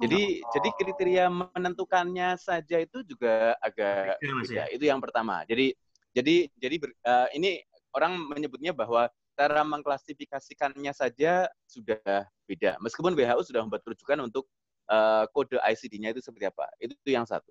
Jadi 0.00 0.40
oh. 0.40 0.48
jadi 0.56 0.68
kriteria 0.80 1.24
menentukannya 1.28 2.40
saja 2.40 2.80
itu 2.80 3.04
juga 3.04 3.52
agak 3.60 4.16
beda. 4.16 4.48
Ya? 4.48 4.64
Itu 4.72 4.88
yang 4.88 4.98
pertama. 5.04 5.44
Jadi 5.44 5.76
jadi 6.16 6.48
jadi 6.56 6.76
ber, 6.80 6.90
uh, 7.04 7.28
ini 7.36 7.60
orang 7.92 8.16
menyebutnya 8.24 8.72
bahwa 8.72 9.12
cara 9.40 9.64
mengklasifikasikannya 9.64 10.92
saja 10.92 11.48
sudah 11.64 12.28
beda. 12.44 12.76
Meskipun 12.84 13.16
WHO 13.16 13.40
sudah 13.48 13.64
membuat 13.64 13.88
rujukan 13.88 14.20
untuk 14.20 14.44
uh, 14.92 15.24
kode 15.32 15.56
ICD-nya 15.56 16.12
itu 16.12 16.20
seperti 16.20 16.52
apa. 16.52 16.68
Itu, 16.76 16.92
itu 16.92 17.16
yang 17.16 17.24
satu. 17.24 17.48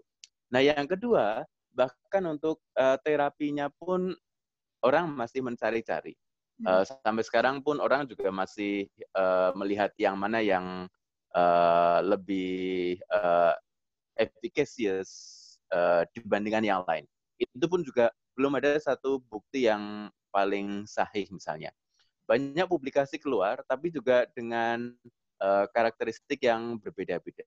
Nah, 0.53 0.61
yang 0.61 0.85
kedua, 0.85 1.41
bahkan 1.73 2.23
untuk 2.29 2.61
uh, 2.77 2.93
terapinya 3.01 3.73
pun 3.81 4.13
orang 4.85 5.09
masih 5.09 5.41
mencari-cari. 5.41 6.13
Uh, 6.59 6.83
sampai 6.83 7.23
sekarang 7.23 7.63
pun 7.63 7.79
orang 7.79 8.03
juga 8.03 8.29
masih 8.35 8.83
uh, 9.15 9.55
melihat 9.55 9.95
yang 9.95 10.19
mana 10.19 10.43
yang 10.43 10.91
uh, 11.31 12.03
lebih 12.03 12.99
uh, 13.15 13.55
efficacious 14.19 15.07
uh, 15.71 16.03
dibandingkan 16.11 16.67
yang 16.67 16.83
lain. 16.83 17.07
Itu 17.39 17.65
pun 17.71 17.81
juga 17.81 18.11
belum 18.35 18.59
ada 18.59 18.75
satu 18.75 19.23
bukti 19.31 19.71
yang 19.71 20.11
paling 20.29 20.85
sahih 20.89 21.27
misalnya. 21.29 21.73
Banyak 22.29 22.69
publikasi 22.69 23.17
keluar, 23.17 23.65
tapi 23.65 23.89
juga 23.89 24.29
dengan 24.31 24.93
uh, 25.41 25.65
karakteristik 25.73 26.45
yang 26.45 26.77
berbeda-beda. 26.77 27.45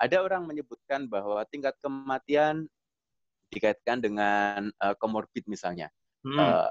Ada 0.00 0.22
orang 0.22 0.46
menyebutkan 0.48 1.10
bahwa 1.10 1.42
tingkat 1.50 1.76
kematian 1.82 2.70
dikaitkan 3.50 3.98
dengan 3.98 4.70
uh, 4.80 4.94
komorbid 4.96 5.44
misalnya. 5.50 5.90
Hmm. 6.22 6.38
Uh, 6.38 6.70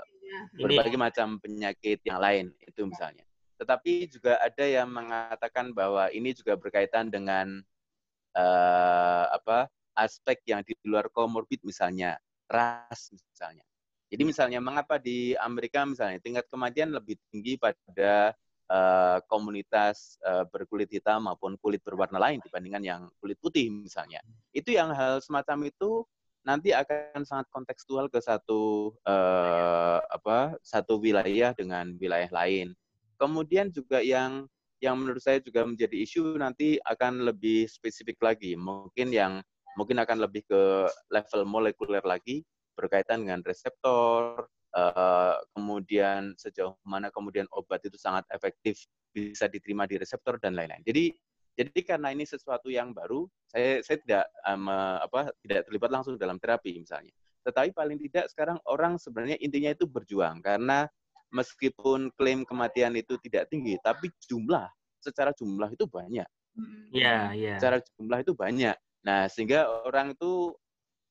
berbagai 0.55 0.97
macam 0.97 1.41
penyakit 1.41 1.99
yang 2.05 2.21
lain 2.21 2.53
itu 2.63 2.85
misalnya. 2.85 3.25
Tetapi 3.59 4.07
juga 4.07 4.39
ada 4.39 4.63
yang 4.63 4.87
mengatakan 4.87 5.75
bahwa 5.75 6.07
ini 6.15 6.31
juga 6.31 6.55
berkaitan 6.55 7.11
dengan 7.11 7.59
uh, 8.37 9.25
apa 9.35 9.67
aspek 9.99 10.39
yang 10.47 10.63
di 10.63 10.77
luar 10.87 11.11
komorbid 11.11 11.59
misalnya 11.67 12.15
ras 12.47 13.11
misalnya. 13.11 13.65
Jadi 14.09 14.23
misalnya 14.25 14.57
mengapa 14.57 14.97
di 14.97 15.37
Amerika 15.37 15.85
misalnya 15.85 16.17
tingkat 16.17 16.49
kematian 16.49 16.89
lebih 16.89 17.21
tinggi 17.29 17.61
pada 17.61 18.33
uh, 18.69 19.17
komunitas 19.29 20.17
uh, 20.25 20.49
berkulit 20.49 20.89
hitam 20.89 21.29
maupun 21.29 21.53
kulit 21.61 21.81
berwarna 21.85 22.17
lain 22.17 22.41
dibandingkan 22.41 22.81
yang 22.81 23.01
kulit 23.21 23.37
putih 23.37 23.69
misalnya. 23.69 24.21
Itu 24.49 24.73
yang 24.73 24.93
hal 24.97 25.21
semacam 25.21 25.69
itu 25.69 26.05
nanti 26.41 26.73
akan 26.73 27.21
sangat 27.21 27.45
kontekstual 27.53 28.09
ke 28.09 28.17
satu 28.17 28.93
uh, 29.05 30.01
apa 30.09 30.57
satu 30.65 30.97
wilayah 30.97 31.53
dengan 31.53 31.93
wilayah 32.01 32.33
lain. 32.33 32.73
Kemudian 33.21 33.69
juga 33.69 34.01
yang 34.01 34.49
yang 34.79 34.95
menurut 34.95 35.19
saya 35.19 35.43
juga 35.43 35.67
menjadi 35.67 36.01
isu 36.01 36.39
nanti 36.39 36.79
akan 36.81 37.27
lebih 37.27 37.67
spesifik 37.67 38.17
lagi. 38.23 38.55
Mungkin 38.55 39.11
yang 39.11 39.43
mungkin 39.75 40.01
akan 40.01 40.23
lebih 40.23 40.47
ke 40.49 40.87
level 41.11 41.45
molekuler 41.45 42.01
lagi 42.01 42.41
berkaitan 42.79 43.27
dengan 43.27 43.43
reseptor, 43.43 44.47
uh, 44.71 45.35
kemudian 45.51 46.31
sejauh 46.39 46.79
mana 46.87 47.11
kemudian 47.11 47.43
obat 47.51 47.83
itu 47.83 47.99
sangat 47.99 48.23
efektif 48.31 48.87
bisa 49.11 49.51
diterima 49.51 49.83
di 49.83 49.99
reseptor 49.99 50.39
dan 50.39 50.55
lain-lain. 50.55 50.79
Jadi 50.87 51.11
jadi 51.59 51.79
karena 51.83 52.15
ini 52.15 52.23
sesuatu 52.23 52.71
yang 52.71 52.95
baru, 52.95 53.27
saya 53.51 53.83
saya 53.83 53.99
tidak 53.99 54.25
um, 54.47 54.71
apa 54.71 55.35
tidak 55.43 55.67
terlibat 55.67 55.91
langsung 55.91 56.15
dalam 56.15 56.39
terapi 56.39 56.79
misalnya. 56.79 57.11
Tetapi 57.43 57.75
paling 57.75 57.99
tidak 57.99 58.31
sekarang 58.31 58.55
orang 58.63 58.95
sebenarnya 58.95 59.35
intinya 59.43 59.75
itu 59.75 59.83
berjuang 59.83 60.39
karena 60.39 60.87
meskipun 61.35 62.15
klaim 62.15 62.47
kematian 62.47 62.95
itu 62.95 63.19
tidak 63.19 63.51
tinggi, 63.51 63.75
tapi 63.83 64.07
jumlah 64.23 64.71
secara 65.03 65.35
jumlah 65.35 65.67
itu 65.75 65.83
banyak. 65.83 66.27
Iya, 66.95 67.35
iya. 67.35 67.55
Secara 67.59 67.83
jumlah 67.83 68.19
itu 68.23 68.33
banyak. 68.35 68.75
Nah, 69.03 69.27
sehingga 69.31 69.67
orang 69.87 70.15
itu 70.15 70.55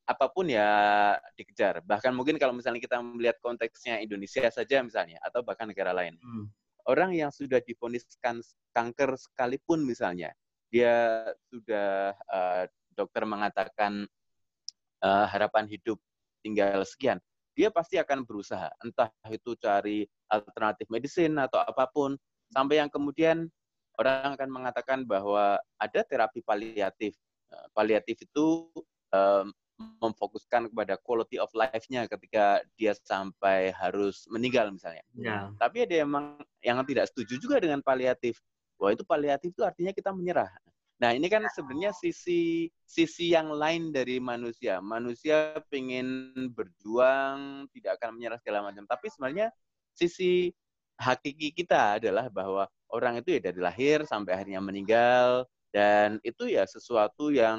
apa 0.09 0.27
pun 0.33 0.49
ya 0.49 0.65
dikejar. 1.37 1.85
Bahkan 1.85 2.17
mungkin 2.17 2.41
kalau 2.41 2.57
misalnya 2.57 2.81
kita 2.81 2.97
melihat 3.05 3.37
konteksnya 3.45 4.01
Indonesia 4.01 4.49
saja 4.49 4.81
misalnya 4.81 5.21
atau 5.21 5.45
bahkan 5.45 5.69
negara 5.69 5.93
lain. 5.93 6.17
Hmm. 6.17 6.49
Orang 6.89 7.13
yang 7.13 7.29
sudah 7.29 7.61
difoniskan 7.61 8.41
kanker 8.73 9.21
sekalipun 9.21 9.85
misalnya, 9.85 10.33
dia 10.73 11.29
sudah 11.53 12.17
uh, 12.33 12.65
dokter 12.97 13.29
mengatakan 13.29 14.09
uh, 15.05 15.27
harapan 15.29 15.69
hidup 15.69 16.01
tinggal 16.41 16.81
sekian 16.89 17.21
dia 17.59 17.75
pasti 17.75 17.99
akan 17.99 18.23
berusaha, 18.23 18.71
entah 18.87 19.11
itu 19.35 19.59
cari 19.59 20.07
alternatif 20.31 20.87
medicine 20.87 21.35
atau 21.43 21.59
apa 21.59 21.91
pun, 21.91 22.15
sampai 22.55 22.79
yang 22.79 22.87
kemudian 22.87 23.51
orang 23.99 24.39
akan 24.39 24.47
mengatakan 24.47 25.03
bahwa 25.03 25.59
ada 25.75 26.01
terapi 26.07 26.39
paliatif. 26.47 27.19
Eh, 27.51 27.67
paliatif 27.75 28.23
itu 28.23 28.71
um, 29.11 29.51
memfokuskan 29.79 30.71
kepada 30.71 30.99
quality 30.99 31.39
of 31.39 31.51
life-nya 31.55 32.11
ketika 32.11 32.63
dia 32.75 32.93
sampai 33.07 33.71
harus 33.71 34.27
meninggal 34.27 34.75
misalnya. 34.75 35.07
Ya. 35.15 35.55
Tapi 35.57 35.87
ada 35.87 35.95
yang 36.03 36.11
yang 36.63 36.79
tidak 36.83 37.11
setuju 37.11 37.39
juga 37.39 37.57
dengan 37.63 37.79
paliatif. 37.81 38.43
Wah 38.79 38.95
itu 38.95 39.07
paliatif 39.07 39.55
itu 39.55 39.63
artinya 39.63 39.95
kita 39.95 40.11
menyerah. 40.11 40.51
Nah, 40.99 41.15
ini 41.15 41.31
kan 41.31 41.47
sebenarnya 41.55 41.95
sisi 41.95 42.67
sisi 42.83 43.31
yang 43.31 43.55
lain 43.55 43.95
dari 43.95 44.19
manusia. 44.19 44.83
Manusia 44.83 45.55
ingin 45.71 46.35
berjuang, 46.51 47.71
tidak 47.71 48.03
akan 48.03 48.19
menyerah 48.19 48.39
segala 48.43 48.67
macam. 48.67 48.83
Tapi 48.83 49.07
sebenarnya 49.07 49.55
sisi 49.95 50.51
hakiki 50.99 51.55
kita 51.55 52.03
adalah 52.03 52.27
bahwa 52.27 52.67
orang 52.91 53.23
itu 53.23 53.39
ya 53.39 53.41
dari 53.51 53.63
lahir 53.63 54.03
sampai 54.03 54.35
akhirnya 54.35 54.59
meninggal 54.59 55.47
dan 55.71 56.19
itu 56.27 56.51
ya 56.51 56.67
sesuatu 56.67 57.31
yang 57.31 57.59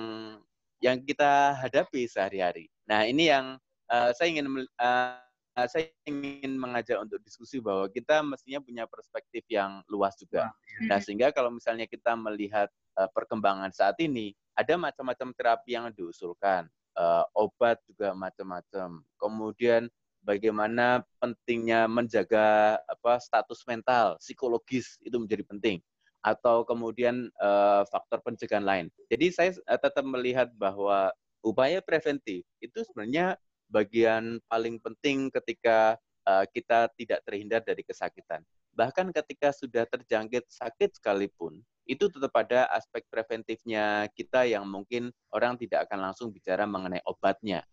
yang 0.79 1.03
kita 1.03 1.55
hadapi 1.59 2.07
sehari-hari. 2.07 2.71
Nah, 2.87 3.03
ini 3.03 3.27
yang 3.31 3.59
uh, 3.91 4.09
saya 4.15 4.31
ingin 4.31 4.47
uh, 4.79 5.19
saya 5.67 5.91
ingin 6.07 6.55
mengajak 6.55 7.03
untuk 7.03 7.19
diskusi 7.19 7.59
bahwa 7.59 7.91
kita 7.91 8.23
mestinya 8.23 8.63
punya 8.63 8.83
perspektif 8.87 9.43
yang 9.51 9.83
luas 9.91 10.15
juga. 10.15 10.55
Nah, 10.87 11.03
sehingga 11.03 11.35
kalau 11.35 11.51
misalnya 11.51 11.83
kita 11.83 12.15
melihat 12.15 12.71
uh, 12.95 13.11
perkembangan 13.11 13.75
saat 13.75 13.99
ini 13.99 14.31
ada 14.55 14.79
macam-macam 14.79 15.35
terapi 15.35 15.75
yang 15.75 15.91
diusulkan, 15.91 16.71
uh, 16.95 17.27
obat 17.35 17.79
juga 17.91 18.15
macam-macam. 18.15 19.03
Kemudian 19.19 19.91
bagaimana 20.23 21.03
pentingnya 21.19 21.91
menjaga 21.91 22.79
apa 22.87 23.19
status 23.19 23.67
mental, 23.67 24.15
psikologis 24.23 24.95
itu 25.03 25.19
menjadi 25.19 25.43
penting 25.43 25.83
atau 26.19 26.67
kemudian 26.67 27.31
uh, 27.39 27.87
faktor 27.87 28.19
pencegahan 28.23 28.65
lain. 28.65 28.85
Jadi 29.07 29.25
saya 29.31 29.51
uh, 29.67 29.79
tetap 29.79 30.03
melihat 30.03 30.51
bahwa 30.59 31.11
upaya 31.39 31.79
preventif 31.79 32.43
itu 32.59 32.79
sebenarnya 32.83 33.39
bagian 33.71 34.43
paling 34.51 34.81
penting 34.81 35.31
ketika 35.31 35.95
uh, 36.27 36.43
kita 36.51 36.91
tidak 36.99 37.19
terhindar 37.23 37.61
dari 37.63 37.85
kesakitan. 37.85 38.43
Bahkan 38.75 39.11
ketika 39.11 39.51
sudah 39.51 39.83
terjangkit 39.87 40.47
sakit 40.47 40.99
sekalipun, 40.99 41.59
itu 41.89 42.05
tetap 42.05 42.31
ada 42.37 42.69
aspek 42.69 43.01
preventifnya 43.09 44.07
kita 44.13 44.45
yang 44.45 44.63
mungkin 44.69 45.09
orang 45.33 45.57
tidak 45.57 45.89
akan 45.89 46.09
langsung 46.11 46.29
bicara 46.29 46.69
mengenai 46.69 47.01
obatnya. 47.09 47.65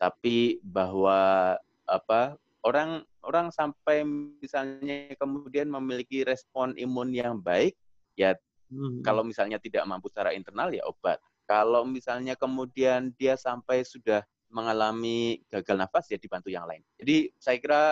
Tapi 0.00 0.62
bahwa 0.64 1.52
apa 1.84 2.38
orang 2.64 3.04
orang 3.24 3.52
sampai 3.52 4.04
misalnya 4.40 5.12
kemudian 5.20 5.68
memiliki 5.68 6.24
respon 6.24 6.72
imun 6.80 7.12
yang 7.12 7.36
baik, 7.38 7.76
ya 8.18 8.34
hmm. 8.74 9.06
kalau 9.06 9.22
misalnya 9.22 9.62
tidak 9.62 9.86
mampu 9.86 10.10
secara 10.10 10.34
internal 10.34 10.74
ya 10.74 10.82
obat. 10.90 11.22
Kalau 11.46 11.86
misalnya 11.86 12.36
kemudian 12.36 13.14
dia 13.16 13.38
sampai 13.38 13.86
sudah 13.86 14.20
mengalami 14.52 15.40
gagal 15.48 15.76
nafas 15.78 16.10
ya 16.12 16.18
dibantu 16.20 16.52
yang 16.52 16.66
lain. 16.68 16.84
Jadi 17.00 17.32
saya 17.40 17.56
kira 17.56 17.82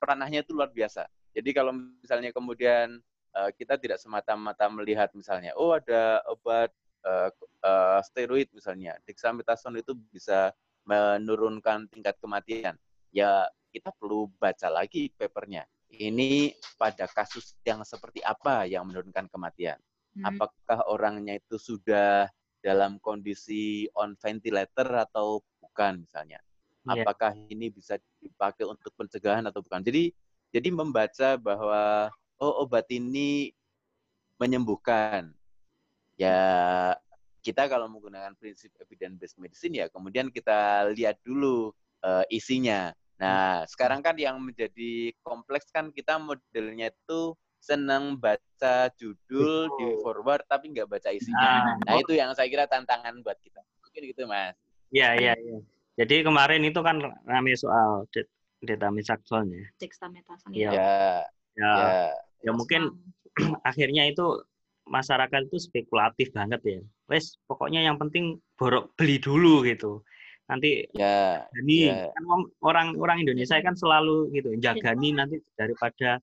peranahnya 0.00 0.46
itu 0.46 0.56
luar 0.56 0.72
biasa. 0.72 1.04
Jadi 1.32 1.50
kalau 1.52 1.72
misalnya 1.74 2.32
kemudian 2.32 3.00
uh, 3.36 3.50
kita 3.52 3.76
tidak 3.80 4.00
semata-mata 4.00 4.68
melihat 4.68 5.08
misalnya, 5.16 5.56
oh 5.56 5.76
ada 5.76 6.20
obat 6.28 6.68
uh, 7.04 7.32
uh, 7.64 8.00
steroid 8.04 8.48
misalnya, 8.52 8.96
dexamethasone 9.08 9.80
itu 9.80 9.96
bisa 10.12 10.52
menurunkan 10.84 11.88
tingkat 11.88 12.16
kematian. 12.20 12.76
Ya 13.12 13.48
kita 13.72 13.92
perlu 13.96 14.28
baca 14.36 14.68
lagi 14.68 15.08
papernya. 15.16 15.64
Ini 15.92 16.56
pada 16.80 17.04
kasus 17.04 17.52
yang 17.68 17.84
seperti 17.84 18.24
apa 18.24 18.64
yang 18.64 18.88
menurunkan 18.88 19.28
kematian? 19.28 19.76
Hmm. 20.16 20.24
Apakah 20.28 20.88
orangnya 20.88 21.36
itu 21.36 21.60
sudah 21.60 22.28
dalam 22.64 22.96
kondisi 23.00 23.84
on 23.96 24.16
ventilator 24.16 24.88
atau 25.04 25.44
bukan 25.60 26.04
misalnya? 26.04 26.40
Yeah. 26.88 27.04
Apakah 27.04 27.36
ini 27.48 27.68
bisa 27.68 28.00
dipakai 28.20 28.64
untuk 28.64 28.92
pencegahan 28.96 29.44
atau 29.44 29.60
bukan? 29.60 29.84
Jadi 29.84 30.12
jadi 30.52 30.68
membaca 30.72 31.36
bahwa 31.36 32.08
oh 32.40 32.64
obat 32.64 32.88
ini 32.88 33.52
menyembuhkan. 34.40 35.32
Ya 36.16 36.38
kita 37.42 37.66
kalau 37.66 37.90
menggunakan 37.90 38.32
prinsip 38.38 38.70
evidence 38.78 39.18
based 39.18 39.38
medicine 39.42 39.74
ya 39.74 39.90
kemudian 39.90 40.30
kita 40.30 40.88
lihat 40.92 41.20
dulu 41.20 41.72
uh, 42.04 42.24
isinya. 42.32 42.92
Nah, 43.22 43.62
sekarang 43.70 44.02
kan 44.02 44.18
yang 44.18 44.42
menjadi 44.42 45.14
kompleks 45.22 45.70
kan 45.70 45.94
kita 45.94 46.18
modelnya 46.18 46.90
itu 46.90 47.38
senang 47.62 48.18
baca 48.18 48.90
judul 48.98 49.70
di 49.78 49.86
forward 50.02 50.42
tapi 50.50 50.74
nggak 50.74 50.90
baca 50.90 51.14
isinya. 51.14 51.78
Nah, 51.78 51.78
nah 51.86 51.94
itu 52.02 52.18
yang 52.18 52.34
saya 52.34 52.50
kira 52.50 52.66
tantangan 52.66 53.22
buat 53.22 53.38
kita. 53.38 53.62
Mungkin 53.86 54.02
gitu, 54.10 54.26
Mas. 54.26 54.58
Iya, 54.90 55.14
iya, 55.14 55.32
iya. 55.38 55.58
Jadi 56.02 56.26
kemarin 56.26 56.66
itu 56.66 56.82
kan 56.82 56.98
rame 57.22 57.54
soal 57.54 58.10
dexamethasone 58.66 59.54
ya. 59.54 59.66
Dexamethasone. 59.78 60.54
Iya. 60.58 60.70
Ya. 60.74 60.90
Ya, 61.52 61.72
ya, 61.78 61.88
ya 62.48 62.52
mungkin 62.56 62.90
akhirnya 63.70 64.08
itu 64.10 64.42
masyarakat 64.88 65.46
itu 65.46 65.62
spekulatif 65.62 66.34
banget 66.34 66.60
ya. 66.66 66.80
Wes, 67.06 67.38
pokoknya 67.46 67.86
yang 67.86 68.02
penting 68.02 68.42
borok 68.58 68.90
beli 68.98 69.22
dulu 69.22 69.62
gitu 69.62 70.02
nanti 70.50 70.84
ya 70.92 71.46
ini 71.62 71.88
ya. 71.88 72.10
kan 72.10 72.24
orang 72.66 72.88
orang 72.98 73.22
Indonesia 73.22 73.56
kan 73.62 73.78
selalu 73.78 74.28
gitu 74.34 74.58
jagani 74.58 75.14
ya. 75.14 75.16
nanti 75.22 75.36
daripada 75.54 76.18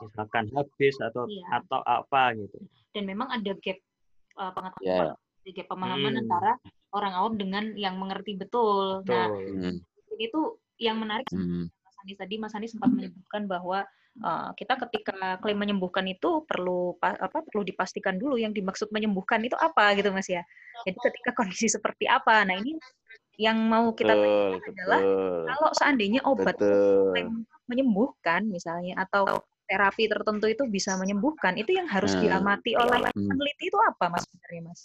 misalkan 0.00 0.48
habis 0.54 0.94
atau 1.02 1.28
ya. 1.28 1.62
atau 1.62 1.80
apa 1.84 2.34
gitu 2.38 2.58
dan 2.96 3.04
memang 3.04 3.28
ada 3.28 3.52
gap 3.60 3.78
uh, 4.40 4.50
pengetahuan 4.56 5.14
ya. 5.44 5.52
gap 5.52 5.66
pemahaman 5.68 6.12
hmm. 6.16 6.22
antara 6.24 6.52
orang 6.96 7.12
awam 7.12 7.34
dengan 7.36 7.64
yang 7.76 8.00
mengerti 8.00 8.40
betul, 8.40 9.04
betul. 9.04 9.12
nah 9.12 9.28
hmm. 9.36 9.76
itu 10.16 10.40
yang 10.80 10.96
menarik 10.96 11.28
hmm. 11.28 11.68
Mas 11.68 11.96
Anies 12.00 12.18
tadi 12.18 12.34
Mas 12.40 12.54
Anies 12.56 12.72
sempat 12.72 12.88
menyebutkan 12.88 13.44
bahwa 13.44 13.84
uh, 14.22 14.50
kita 14.54 14.78
ketika 14.88 15.38
klaim 15.42 15.58
menyembuhkan 15.58 16.06
itu 16.06 16.42
perlu 16.46 16.96
apa 17.02 17.42
perlu 17.42 17.62
dipastikan 17.66 18.16
dulu 18.18 18.38
yang 18.38 18.54
dimaksud 18.54 18.90
menyembuhkan 18.90 19.42
itu 19.44 19.54
apa 19.58 19.94
gitu 19.98 20.10
Mas 20.14 20.30
ya. 20.30 20.42
Jadi 20.86 20.98
ketika 20.98 21.30
kondisi 21.34 21.66
seperti 21.66 22.06
apa. 22.06 22.46
Nah, 22.46 22.54
ini 22.58 22.78
yang 23.38 23.58
mau 23.70 23.94
kita 23.94 24.18
tanyakan 24.18 24.72
adalah 24.74 25.00
kalau 25.46 25.70
seandainya 25.78 26.20
obat 26.26 26.58
menyembuhkan 27.70 28.50
misalnya 28.50 28.98
atau 28.98 29.46
terapi 29.68 30.08
tertentu 30.08 30.48
itu 30.48 30.64
bisa 30.66 30.96
menyembuhkan, 30.96 31.54
itu 31.60 31.76
yang 31.76 31.84
harus 31.84 32.16
hmm. 32.16 32.24
diamati 32.24 32.72
oleh 32.74 33.04
hmm. 33.12 33.28
peneliti 33.28 33.64
itu 33.68 33.78
apa 33.84 34.04
mas 34.08 34.24
sebenarnya 34.24 34.62
mas? 34.64 34.80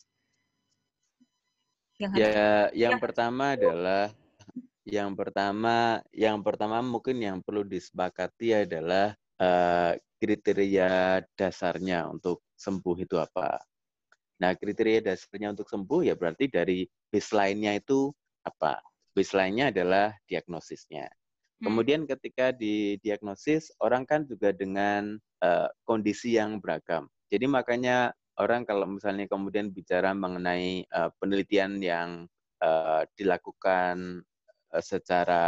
Yang 1.97 2.11
ya, 2.19 2.27
yang, 2.27 2.69
yang 2.75 2.95
pertama 2.99 3.55
adalah 3.55 4.11
yang 4.83 5.15
pertama, 5.15 6.03
yang 6.11 6.43
pertama 6.43 6.83
mungkin 6.83 7.15
yang 7.23 7.39
perlu 7.39 7.63
disepakati 7.63 8.67
adalah 8.67 9.15
uh, 9.39 9.95
kriteria 10.19 11.23
dasarnya 11.39 12.11
untuk 12.11 12.43
sembuh 12.59 12.97
itu 12.99 13.15
apa. 13.15 13.63
Nah, 14.43 14.51
kriteria 14.59 14.99
dasarnya 14.99 15.55
untuk 15.55 15.71
sembuh 15.71 16.03
ya 16.03 16.19
berarti 16.19 16.51
dari 16.51 16.83
baseline-nya 17.07 17.79
itu 17.79 18.11
apa? 18.43 18.79
Baseline-nya 19.13 19.69
adalah 19.71 20.15
diagnosisnya. 20.27 21.05
Hmm. 21.07 21.63
Kemudian 21.69 22.03
ketika 22.09 22.51
didiagnosis, 22.51 23.71
orang 23.79 24.03
kan 24.03 24.27
juga 24.27 24.51
dengan 24.51 25.15
uh, 25.43 25.69
kondisi 25.87 26.35
yang 26.35 26.59
beragam. 26.59 27.07
Jadi 27.29 27.45
makanya 27.49 28.11
orang 28.41 28.65
kalau 28.65 28.89
misalnya 28.89 29.29
kemudian 29.29 29.69
bicara 29.69 30.13
mengenai 30.13 30.85
uh, 30.89 31.09
penelitian 31.21 31.77
yang 31.81 32.25
uh, 32.61 33.05
dilakukan 33.17 34.21
uh, 34.73 34.83
secara 34.83 35.45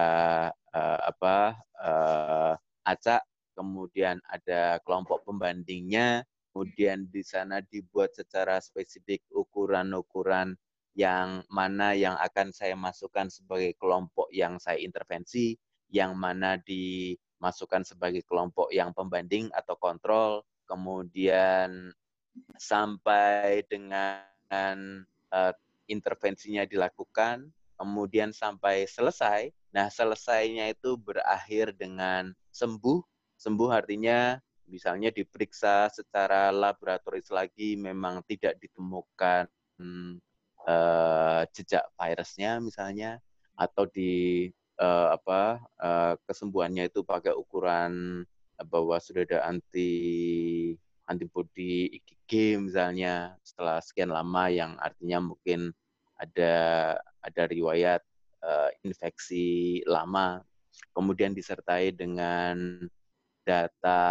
uh, 0.73 0.99
apa 1.09 1.57
uh, 1.81 2.53
acak, 2.85 3.25
kemudian 3.57 4.21
ada 4.29 4.77
kelompok 4.85 5.25
pembandingnya, 5.25 6.21
kemudian 6.53 7.09
di 7.09 7.25
sana 7.25 7.59
dibuat 7.65 8.13
secara 8.13 8.61
spesifik 8.61 9.25
ukuran-ukuran 9.33 10.53
yang 10.95 11.43
mana 11.51 11.91
yang 11.91 12.15
akan 12.15 12.55
saya 12.55 12.73
masukkan 12.73 13.27
sebagai 13.27 13.75
kelompok 13.75 14.31
yang 14.31 14.55
saya 14.63 14.79
intervensi, 14.79 15.59
yang 15.91 16.15
mana 16.15 16.55
dimasukkan 16.63 17.83
sebagai 17.83 18.23
kelompok 18.23 18.71
yang 18.71 18.95
pembanding 18.95 19.51
atau 19.51 19.75
kontrol, 19.75 20.47
kemudian 20.63 21.91
sampai 22.55 23.67
dengan 23.67 25.03
uh, 25.35 25.53
intervensinya 25.91 26.63
dilakukan, 26.63 27.51
kemudian 27.75 28.31
sampai 28.31 28.87
selesai. 28.87 29.51
Nah, 29.75 29.91
selesainya 29.91 30.71
itu 30.71 30.95
berakhir 30.95 31.75
dengan 31.75 32.31
sembuh. 32.55 33.03
Sembuh 33.35 33.69
artinya 33.75 34.39
misalnya 34.71 35.11
diperiksa 35.11 35.91
secara 35.91 36.49
laboratoris 36.55 37.29
lagi 37.29 37.75
memang 37.75 38.23
tidak 38.25 38.57
ditemukan 38.63 39.45
uh, 40.67 41.41
jejak 41.53 41.85
virusnya 41.95 42.59
misalnya 42.59 43.21
atau 43.55 43.87
di 43.87 44.49
uh, 44.81 45.15
apa 45.15 45.63
uh, 45.79 46.13
kesembuhannya 46.27 46.91
itu 46.91 47.05
pakai 47.05 47.31
ukuran 47.31 48.23
bahwa 48.67 48.99
sudah 48.99 49.23
ada 49.27 49.39
anti 49.47 49.91
antibody 51.05 52.01
IgG 52.01 52.59
misalnya 52.59 53.37
setelah 53.45 53.79
sekian 53.79 54.09
lama 54.09 54.49
yang 54.49 54.75
artinya 54.81 55.31
mungkin 55.33 55.71
ada 56.17 56.55
ada 57.21 57.43
riwayat 57.51 58.01
uh, 58.41 58.69
infeksi 58.81 59.83
lama 59.85 60.41
kemudian 60.95 61.35
disertai 61.35 61.91
dengan 61.91 62.87
data 63.45 64.01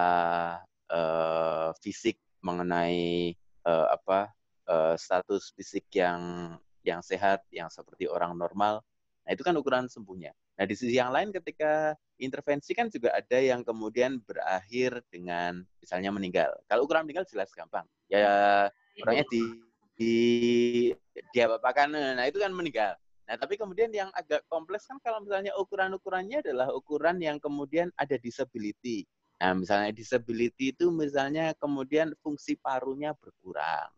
uh, 0.92 1.74
fisik 1.80 2.20
mengenai 2.44 3.34
uh, 3.66 3.88
apa 3.90 4.30
uh, 4.68 4.96
status 4.96 5.52
fisik 5.56 5.88
yang 5.94 6.54
yang 6.84 7.00
sehat, 7.00 7.42
yang 7.48 7.72
seperti 7.72 8.04
orang 8.04 8.36
normal. 8.36 8.84
Nah, 9.24 9.30
itu 9.32 9.40
kan 9.40 9.56
ukuran 9.56 9.88
sembuhnya. 9.88 10.36
Nah, 10.60 10.64
di 10.68 10.76
sisi 10.76 11.00
yang 11.00 11.10
lain 11.10 11.32
ketika 11.32 11.96
intervensi 12.20 12.76
kan 12.76 12.92
juga 12.92 13.10
ada 13.16 13.40
yang 13.40 13.64
kemudian 13.64 14.20
berakhir 14.22 15.00
dengan 15.08 15.64
misalnya 15.80 16.12
meninggal. 16.12 16.52
Kalau 16.68 16.84
ukuran 16.84 17.08
meninggal 17.08 17.26
jelas 17.26 17.50
gampang. 17.56 17.88
Ya 18.12 18.68
orangnya 19.00 19.26
di 19.32 19.42
di 19.96 20.14
dia 21.32 21.48
kan 21.58 21.90
nah 21.90 22.24
itu 22.28 22.38
kan 22.38 22.52
meninggal. 22.52 22.94
Nah, 23.24 23.40
tapi 23.40 23.56
kemudian 23.56 23.88
yang 23.88 24.12
agak 24.12 24.44
kompleks 24.52 24.84
kan 24.84 25.00
kalau 25.00 25.24
misalnya 25.24 25.56
ukuran-ukurannya 25.56 26.44
adalah 26.44 26.68
ukuran 26.76 27.16
yang 27.24 27.40
kemudian 27.40 27.88
ada 27.96 28.20
disability. 28.20 29.08
Nah, 29.40 29.56
misalnya 29.56 29.90
disability 29.96 30.76
itu 30.76 30.92
misalnya 30.92 31.56
kemudian 31.56 32.12
fungsi 32.20 32.60
parunya 32.60 33.16
berkurang 33.16 33.88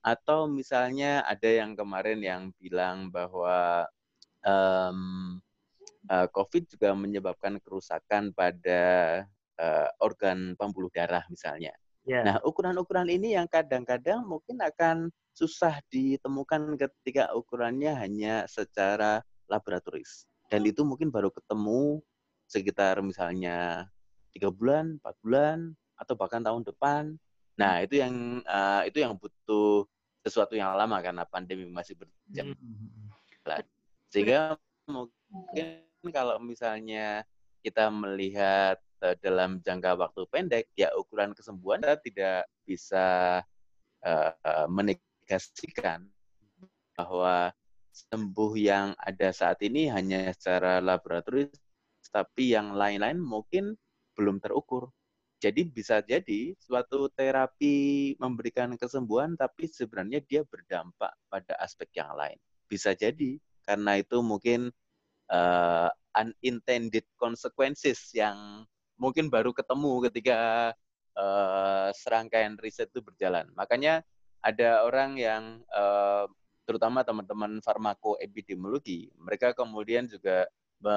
atau 0.00 0.48
misalnya 0.48 1.24
ada 1.28 1.48
yang 1.48 1.76
kemarin 1.76 2.20
yang 2.20 2.42
bilang 2.56 3.12
bahwa 3.12 3.84
um, 4.44 5.36
uh, 6.08 6.26
COVID 6.32 6.72
juga 6.72 6.96
menyebabkan 6.96 7.60
kerusakan 7.60 8.32
pada 8.32 8.82
uh, 9.60 9.88
organ 10.00 10.56
pembuluh 10.56 10.88
darah 10.92 11.24
misalnya. 11.28 11.76
Yeah. 12.08 12.24
Nah, 12.24 12.36
ukuran-ukuran 12.40 13.12
ini 13.12 13.36
yang 13.36 13.44
kadang-kadang 13.44 14.24
mungkin 14.24 14.56
akan 14.64 15.12
susah 15.36 15.78
ditemukan 15.92 16.80
ketika 16.80 17.28
ukurannya 17.36 17.92
hanya 17.92 18.48
secara 18.48 19.20
laboratoris. 19.52 20.24
Dan 20.48 20.64
itu 20.66 20.82
mungkin 20.82 21.12
baru 21.12 21.28
ketemu 21.30 22.00
sekitar 22.50 22.98
misalnya 23.04 23.86
tiga 24.34 24.50
bulan, 24.50 24.98
empat 24.98 25.14
bulan, 25.22 25.58
atau 26.00 26.14
bahkan 26.16 26.42
tahun 26.42 26.66
depan. 26.66 27.14
Nah, 27.60 27.84
itu 27.84 28.00
yang 28.00 28.40
uh, 28.48 28.88
itu 28.88 29.04
yang 29.04 29.20
butuh 29.20 29.84
sesuatu 30.24 30.56
yang 30.56 30.72
lama 30.72 30.96
karena 31.04 31.28
pandemi 31.28 31.68
masih 31.68 31.92
berjalan. 32.00 32.56
Hmm. 32.56 33.60
Sehingga 34.08 34.56
mungkin 34.88 35.84
kalau 36.08 36.40
misalnya 36.40 37.20
kita 37.60 37.92
melihat 37.92 38.80
uh, 39.04 39.12
dalam 39.20 39.60
jangka 39.60 39.92
waktu 40.00 40.24
pendek, 40.32 40.64
ya 40.72 40.88
ukuran 40.96 41.36
kesembuhan 41.36 41.84
kita 41.84 41.96
tidak 42.00 42.40
bisa 42.64 43.06
uh, 44.08 44.32
menegasikan 44.72 46.08
bahwa 46.96 47.52
sembuh 47.92 48.52
yang 48.56 48.96
ada 48.96 49.28
saat 49.36 49.60
ini 49.60 49.92
hanya 49.92 50.32
secara 50.32 50.80
laboratoris, 50.80 51.52
tapi 52.08 52.56
yang 52.56 52.72
lain-lain 52.72 53.20
mungkin 53.20 53.76
belum 54.16 54.40
terukur. 54.40 54.88
Jadi 55.40 55.64
bisa 55.64 56.04
jadi 56.04 56.52
suatu 56.60 57.08
terapi 57.16 58.12
memberikan 58.20 58.76
kesembuhan, 58.76 59.40
tapi 59.40 59.72
sebenarnya 59.72 60.20
dia 60.20 60.44
berdampak 60.44 61.16
pada 61.32 61.56
aspek 61.56 61.88
yang 61.96 62.12
lain. 62.12 62.36
Bisa 62.68 62.92
jadi 62.92 63.40
karena 63.64 63.96
itu 63.96 64.20
mungkin 64.20 64.68
uh, 65.32 65.88
unintended 66.12 67.08
consequences 67.16 68.12
yang 68.12 68.68
mungkin 69.00 69.32
baru 69.32 69.56
ketemu 69.56 70.12
ketika 70.12 70.38
uh, 71.16 71.88
serangkaian 71.96 72.60
riset 72.60 72.92
itu 72.92 73.00
berjalan. 73.00 73.48
Makanya 73.56 74.04
ada 74.44 74.84
orang 74.84 75.16
yang 75.16 75.64
uh, 75.72 76.28
terutama 76.68 77.00
teman-teman 77.00 77.64
farmakoepidemiologi, 77.64 79.10
mereka 79.16 79.56
kemudian 79.56 80.04
juga 80.04 80.46
be, 80.78 80.96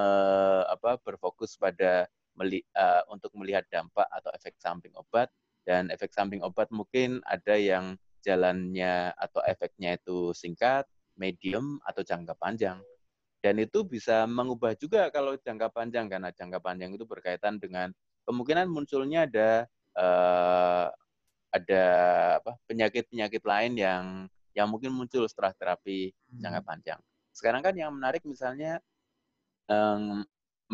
apa, 0.70 1.00
berfokus 1.02 1.56
pada 1.58 2.06
meli, 2.34 2.60
uh, 2.76 3.02
untuk 3.10 3.34
melihat 3.38 3.66
dampak 3.70 4.06
atau 4.10 4.30
efek 4.34 4.58
samping 4.58 4.92
obat 4.94 5.30
dan 5.64 5.88
efek 5.88 6.12
samping 6.12 6.44
obat 6.44 6.68
mungkin 6.70 7.24
ada 7.24 7.56
yang 7.56 7.96
jalannya 8.24 9.12
atau 9.16 9.40
efeknya 9.44 9.96
itu 10.00 10.32
singkat, 10.32 10.88
medium 11.16 11.78
atau 11.84 12.00
jangka 12.00 12.34
panjang. 12.40 12.80
Dan 13.44 13.60
itu 13.60 13.84
bisa 13.84 14.24
mengubah 14.24 14.72
juga 14.72 15.12
kalau 15.12 15.36
jangka 15.36 15.68
panjang 15.68 16.08
karena 16.08 16.32
jangka 16.32 16.64
panjang 16.64 16.96
itu 16.96 17.04
berkaitan 17.04 17.60
dengan 17.60 17.92
kemungkinan 18.24 18.72
munculnya 18.72 19.28
ada 19.28 19.50
uh, 20.00 20.88
ada 21.52 21.84
apa 22.40 22.56
penyakit-penyakit 22.66 23.44
lain 23.44 23.72
yang 23.76 24.04
yang 24.56 24.66
mungkin 24.70 24.96
muncul 24.96 25.28
setelah 25.28 25.52
terapi 25.52 26.10
jangka 26.40 26.60
hmm. 26.64 26.68
panjang. 26.68 27.00
Sekarang 27.36 27.60
kan 27.60 27.76
yang 27.76 27.92
menarik 27.92 28.24
misalnya 28.24 28.80
um, 29.68 30.24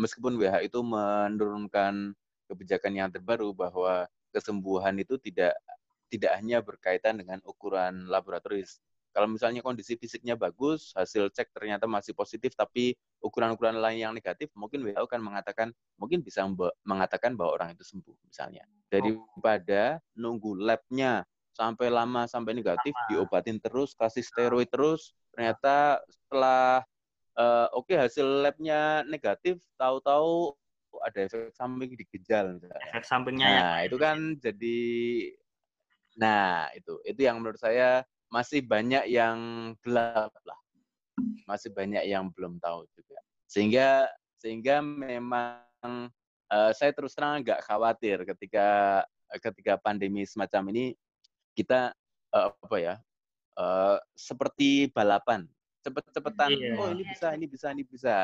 meskipun 0.01 0.41
WHO 0.41 0.65
itu 0.65 0.79
menurunkan 0.81 2.17
kebijakan 2.49 2.91
yang 2.97 3.09
terbaru 3.13 3.53
bahwa 3.53 4.09
kesembuhan 4.33 4.97
itu 4.97 5.21
tidak 5.21 5.53
tidak 6.11 6.35
hanya 6.35 6.59
berkaitan 6.59 7.21
dengan 7.21 7.39
ukuran 7.47 8.09
laboratoris, 8.09 8.81
kalau 9.11 9.27
misalnya 9.27 9.59
kondisi 9.59 9.99
fisiknya 9.99 10.39
bagus, 10.39 10.95
hasil 10.95 11.27
cek 11.35 11.51
ternyata 11.51 11.83
masih 11.83 12.15
positif, 12.15 12.55
tapi 12.55 12.95
ukuran-ukuran 13.19 13.75
lain 13.75 14.07
yang 14.07 14.13
negatif, 14.15 14.47
mungkin 14.55 14.87
WHO 14.87 15.03
akan 15.03 15.19
mengatakan, 15.19 15.67
mungkin 15.99 16.23
bisa 16.23 16.47
mengatakan 16.87 17.35
bahwa 17.35 17.59
orang 17.59 17.69
itu 17.75 17.83
sembuh, 17.83 18.15
misalnya. 18.23 18.63
Daripada 18.87 19.99
nunggu 20.15 20.55
labnya 20.55 21.27
sampai 21.51 21.91
lama 21.91 22.23
sampai 22.23 22.55
negatif, 22.55 22.95
diobatin 23.11 23.59
terus, 23.59 23.91
kasih 23.99 24.23
steroid 24.23 24.71
terus, 24.71 25.11
ternyata 25.35 25.99
setelah 26.07 26.87
uh, 27.37 27.67
oke 27.75 27.87
okay, 27.91 27.97
hasil 27.99 28.23
labnya 28.23 29.05
negatif, 29.07 29.61
tahu-tahu 29.77 30.55
ada 31.07 31.27
efek 31.27 31.55
samping 31.55 31.95
di 31.95 32.03
ginjal. 32.07 32.59
Efek 32.91 33.07
sampingnya 33.07 33.47
nah, 33.47 33.75
ya. 33.79 33.87
itu 33.87 33.95
kan 33.95 34.35
jadi, 34.39 34.79
nah 36.19 36.67
itu 36.75 36.99
itu 37.07 37.21
yang 37.23 37.39
menurut 37.39 37.59
saya 37.59 38.03
masih 38.31 38.63
banyak 38.63 39.07
yang 39.07 39.37
gelap 39.83 40.31
lah. 40.43 40.59
Masih 41.47 41.71
banyak 41.71 42.03
yang 42.07 42.31
belum 42.31 42.59
tahu 42.59 42.87
juga. 42.95 43.19
Sehingga 43.47 44.07
sehingga 44.39 44.81
memang 44.83 46.09
uh, 46.51 46.71
saya 46.75 46.91
terus 46.91 47.15
terang 47.15 47.39
agak 47.39 47.63
khawatir 47.63 48.23
ketika 48.25 48.67
ketika 49.39 49.79
pandemi 49.79 50.27
semacam 50.27 50.75
ini 50.75 50.85
kita 51.55 51.95
uh, 52.35 52.51
apa 52.51 52.77
ya 52.79 52.95
uh, 53.55 53.97
seperti 54.15 54.91
balapan 54.91 55.47
cepet-cepetan 55.81 56.49
yeah. 56.55 56.77
oh 56.77 56.89
ini 56.93 57.03
bisa 57.05 57.27
ini 57.33 57.45
bisa 57.49 57.67
ini 57.73 57.83
bisa 57.85 58.17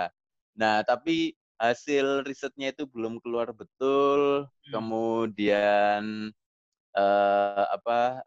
nah 0.57 0.81
tapi 0.85 1.33
hasil 1.57 2.21
risetnya 2.25 2.69
itu 2.69 2.85
belum 2.85 3.17
keluar 3.21 3.49
betul 3.53 4.45
hmm. 4.45 4.71
kemudian 4.73 6.29
uh, 6.97 7.65
apa 7.73 8.25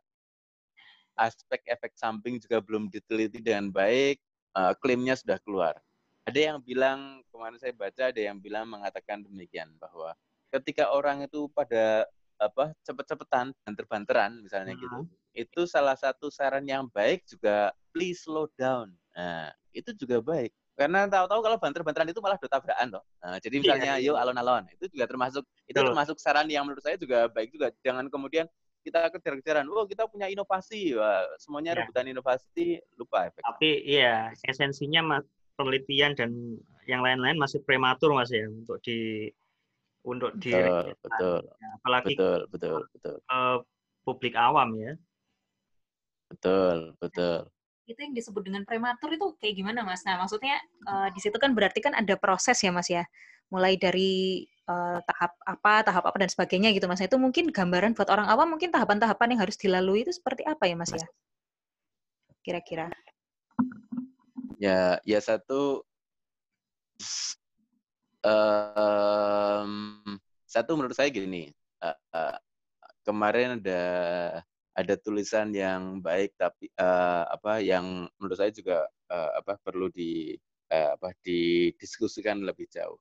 aspek 1.21 1.61
efek 1.69 1.93
samping 2.01 2.41
juga 2.41 2.65
belum 2.65 2.89
diteliti 2.89 3.45
dengan 3.45 3.69
baik, 3.69 4.17
uh, 4.57 4.73
klaimnya 4.81 5.13
sudah 5.21 5.37
keluar. 5.45 5.77
Ada 6.25 6.53
yang 6.53 6.59
bilang, 6.65 7.21
kemarin 7.29 7.61
saya 7.61 7.77
baca 7.77 8.09
ada 8.09 8.21
yang 8.21 8.41
bilang 8.41 8.65
mengatakan 8.73 9.21
demikian 9.21 9.69
bahwa 9.77 10.17
ketika 10.49 10.89
orang 10.89 11.29
itu 11.29 11.53
pada 11.53 12.09
apa 12.41 12.73
cepet-cepetan 12.89 13.53
banter-banteran 13.69 14.41
misalnya 14.41 14.73
gitu, 14.73 15.05
hmm. 15.05 15.13
itu 15.37 15.69
salah 15.69 15.93
satu 15.93 16.33
saran 16.33 16.65
yang 16.65 16.89
baik 16.89 17.21
juga 17.29 17.77
please 17.93 18.25
slow 18.25 18.49
down. 18.57 18.97
Nah, 19.17 19.51
itu 19.75 19.91
juga 19.95 20.23
baik. 20.23 20.53
Karena 20.79 21.05
tahu-tahu 21.05 21.41
kalau 21.45 21.57
banter-banteran 21.61 22.09
itu 22.09 22.21
malah 22.25 22.41
tabrakan 22.41 22.89
loh. 22.89 23.05
Nah, 23.21 23.37
jadi 23.37 23.61
iya, 23.61 23.63
misalnya 23.63 23.93
iya, 24.01 24.07
yuk 24.09 24.17
alon-alon, 24.17 24.65
itu 24.73 24.89
juga 24.89 25.05
termasuk 25.05 25.45
itu 25.69 25.77
termasuk 25.77 26.17
saran 26.17 26.49
yang 26.49 26.65
menurut 26.65 26.81
saya 26.81 26.97
juga 26.97 27.29
baik 27.29 27.53
juga. 27.53 27.69
Jangan 27.85 28.09
kemudian 28.09 28.49
kita 28.81 29.13
kejar-kejaran, 29.13 29.69
oh 29.69 29.85
kita 29.85 30.09
punya 30.09 30.33
inovasi, 30.33 30.97
Wah, 30.97 31.29
semuanya 31.37 31.77
ya. 31.77 31.85
rebutan 31.85 32.09
inovasi, 32.09 32.81
lupa 32.97 33.29
efek. 33.29 33.45
Tapi 33.45 33.71
iya, 33.85 34.33
esensinya 34.49 35.05
mas, 35.05 35.25
penelitian 35.61 36.17
dan 36.17 36.57
yang 36.89 37.05
lain-lain 37.05 37.37
masih 37.37 37.61
prematur 37.61 38.17
mas 38.17 38.33
ya 38.33 38.49
untuk 38.49 38.81
di 38.81 39.29
untuk 40.01 40.33
di 40.41 40.49
betul, 40.49 40.97
betul, 41.05 41.39
ya, 41.45 41.69
apalagi 41.77 42.15
betul, 42.17 42.41
betul, 42.49 42.81
betul. 42.97 43.17
Uh, 43.29 43.61
publik 44.01 44.33
awam 44.33 44.73
ya. 44.81 44.97
Betul, 46.33 46.97
betul. 46.97 47.53
Itu 47.91 47.99
yang 48.07 48.15
disebut 48.15 48.47
dengan 48.47 48.63
prematur 48.63 49.11
itu 49.11 49.35
kayak 49.43 49.55
gimana 49.59 49.83
mas? 49.83 50.07
Nah 50.07 50.15
maksudnya 50.15 50.63
uh, 50.87 51.11
di 51.11 51.19
situ 51.19 51.35
kan 51.43 51.51
berarti 51.51 51.83
kan 51.83 51.99
ada 51.99 52.15
proses 52.15 52.63
ya 52.63 52.71
mas 52.71 52.87
ya, 52.87 53.03
mulai 53.51 53.75
dari 53.75 54.47
uh, 54.71 54.99
tahap 55.03 55.35
apa, 55.43 55.83
tahap 55.83 56.05
apa 56.07 56.17
dan 56.23 56.31
sebagainya 56.31 56.71
gitu 56.71 56.87
Mas. 56.87 57.03
Itu 57.03 57.19
mungkin 57.19 57.51
gambaran 57.51 57.99
buat 57.99 58.09
orang 58.09 58.31
awam 58.31 58.55
mungkin 58.57 58.71
tahapan-tahapan 58.71 59.35
yang 59.35 59.41
harus 59.43 59.59
dilalui 59.59 60.07
itu 60.07 60.15
seperti 60.15 60.47
apa 60.47 60.71
ya 60.71 60.75
Mas 60.79 60.95
ya? 60.95 61.07
Kira-kira. 62.47 62.87
Ya, 64.63 65.03
ya 65.03 65.19
satu 65.21 65.83
um, 68.23 69.73
satu 70.47 70.71
menurut 70.79 70.95
saya 70.95 71.11
gini. 71.11 71.51
Uh, 71.81 71.97
uh, 72.13 72.37
kemarin 73.03 73.57
ada 73.59 73.83
ada 74.81 74.97
tulisan 74.97 75.53
yang 75.53 76.01
baik 76.01 76.33
tapi 76.41 76.73
uh, 76.81 77.29
apa 77.29 77.61
yang 77.61 78.09
menurut 78.17 78.39
saya 78.41 78.49
juga 78.49 78.89
uh, 79.13 79.31
apa 79.37 79.61
perlu 79.61 79.93
di 79.93 80.33
uh, 80.73 80.97
apa 80.97 81.13
didiskusikan 81.21 82.41
lebih 82.41 82.65
jauh. 82.73 82.97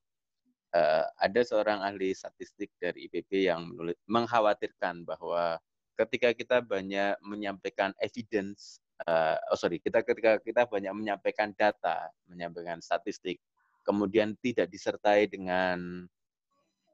Uh, 0.70 1.08
ada 1.18 1.42
seorang 1.42 1.82
ahli 1.82 2.13
statistik 2.13 2.70
dari 2.78 3.10
IPB 3.10 3.50
yang 3.50 3.65
menulis, 3.74 3.98
mengkhawatirkan 4.06 5.02
bahwa 5.02 5.58
ketika 5.98 6.30
kita 6.36 6.58
banyak 6.62 7.18
menyampaikan 7.26 7.96
evidence, 8.04 8.78
uh, 9.08 9.39
oh 9.50 9.58
sorry, 9.58 9.82
kita 9.82 10.06
ketika 10.06 10.38
kita 10.38 10.70
banyak 10.70 10.94
menyampaikan 10.94 11.56
data, 11.58 12.13
menyampaikan 12.30 12.84
statistik, 12.86 13.42
kemudian 13.82 14.38
tidak 14.46 14.70
disertai 14.70 15.26
dengan 15.26 16.06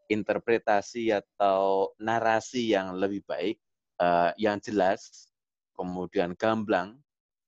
interpretasi 0.08 1.12
atau 1.12 1.92
narasi 2.00 2.72
yang 2.72 2.96
lebih 2.96 3.26
baik, 3.28 3.60
uh, 4.00 4.32
yang 4.40 4.58
jelas, 4.60 5.30
kemudian 5.76 6.34
gamblang, 6.36 7.00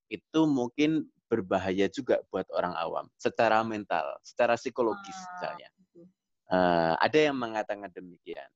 itu 0.07 0.47
mungkin 0.47 1.07
berbahaya 1.27 1.91
juga 1.91 2.23
buat 2.31 2.47
orang 2.55 2.71
awam 2.79 3.05
secara 3.19 3.59
mental, 3.63 4.15
secara 4.23 4.55
psikologis 4.55 5.15
ah. 5.15 5.27
misalnya. 5.35 5.69
Uh, 6.47 6.95
ada 7.03 7.19
yang 7.27 7.35
mengatakan 7.35 7.91
demikian. 7.91 8.47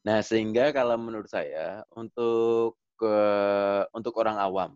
Nah, 0.00 0.24
sehingga 0.24 0.72
kalau 0.72 0.96
menurut 0.96 1.28
saya 1.28 1.84
untuk 1.92 2.80
ke 2.96 3.16
untuk 3.92 4.16
orang 4.16 4.40
awam, 4.40 4.70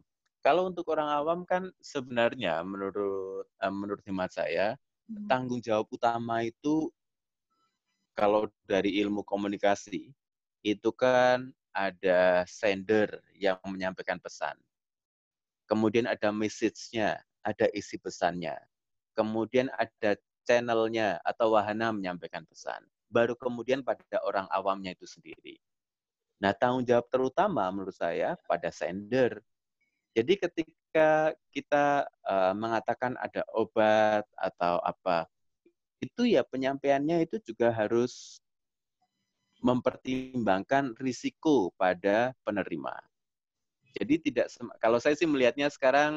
kalau 0.45 0.69
untuk 0.69 0.85
orang 0.93 1.09
awam 1.09 1.49
kan 1.49 1.73
sebenarnya 1.81 2.61
menurut 2.61 3.49
uh, 3.61 3.73
menurut 3.73 4.05
hemat 4.05 4.33
saya 4.37 4.77
hmm. 5.09 5.29
tanggung 5.29 5.65
jawab 5.65 5.89
utama 5.89 6.45
itu 6.45 6.93
kalau 8.13 8.49
dari 8.69 9.01
ilmu 9.01 9.25
komunikasi 9.25 10.13
itu 10.61 10.91
kan 10.93 11.53
ada 11.75 12.43
sender 12.47 13.23
yang 13.37 13.59
menyampaikan 13.67 14.19
pesan. 14.19 14.55
Kemudian 15.71 16.11
ada 16.11 16.35
message-nya, 16.35 17.23
ada 17.47 17.67
isi 17.71 17.97
pesannya. 17.97 18.59
Kemudian 19.15 19.71
ada 19.79 20.19
channelnya 20.43 21.23
atau 21.23 21.55
wahana 21.55 21.95
menyampaikan 21.95 22.43
pesan. 22.49 22.83
Baru 23.11 23.39
kemudian 23.39 23.83
pada 23.87 24.19
orang 24.27 24.47
awamnya 24.51 24.95
itu 24.95 25.07
sendiri. 25.07 25.59
Nah, 26.41 26.57
tanggung 26.57 26.83
jawab 26.89 27.07
terutama 27.13 27.69
menurut 27.69 27.95
saya 27.95 28.35
pada 28.49 28.73
sender. 28.73 29.45
Jadi 30.17 30.41
ketika 30.41 31.37
kita 31.55 32.09
uh, 32.27 32.55
mengatakan 32.57 33.15
ada 33.21 33.47
obat 33.55 34.27
atau 34.35 34.83
apa, 34.83 35.29
itu 36.01 36.27
ya 36.27 36.43
penyampaiannya 36.43 37.29
itu 37.29 37.39
juga 37.45 37.71
harus 37.71 38.41
mempertimbangkan 39.61 40.97
risiko 40.99 41.73
pada 41.77 42.33
penerima. 42.45 42.97
Jadi 43.91 44.31
tidak 44.31 44.47
kalau 44.79 45.03
saya 45.03 45.19
sih 45.19 45.27
melihatnya 45.27 45.67
sekarang 45.67 46.13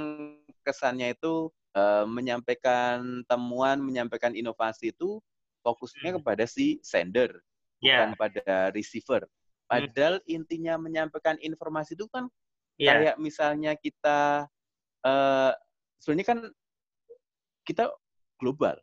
kesannya 0.61 1.17
itu 1.17 1.49
uh, 1.73 2.05
menyampaikan 2.05 3.25
temuan, 3.25 3.81
menyampaikan 3.81 4.37
inovasi 4.37 4.93
itu 4.93 5.17
fokusnya 5.65 6.13
hmm. 6.13 6.17
kepada 6.21 6.43
si 6.45 6.77
sender, 6.85 7.41
yeah. 7.81 8.05
bukan 8.05 8.11
pada 8.19 8.69
receiver. 8.77 9.25
Hmm. 9.25 9.33
Padahal 9.67 10.21
hmm. 10.21 10.35
intinya 10.37 10.73
menyampaikan 10.77 11.39
informasi 11.41 11.97
itu 11.97 12.05
kan 12.13 12.29
yeah. 12.77 12.93
kayak 12.93 13.15
misalnya 13.17 13.73
kita 13.73 14.45
uh, 15.01 15.51
sebenarnya 15.97 16.27
kan 16.29 16.39
kita 17.63 17.89
global 18.37 18.75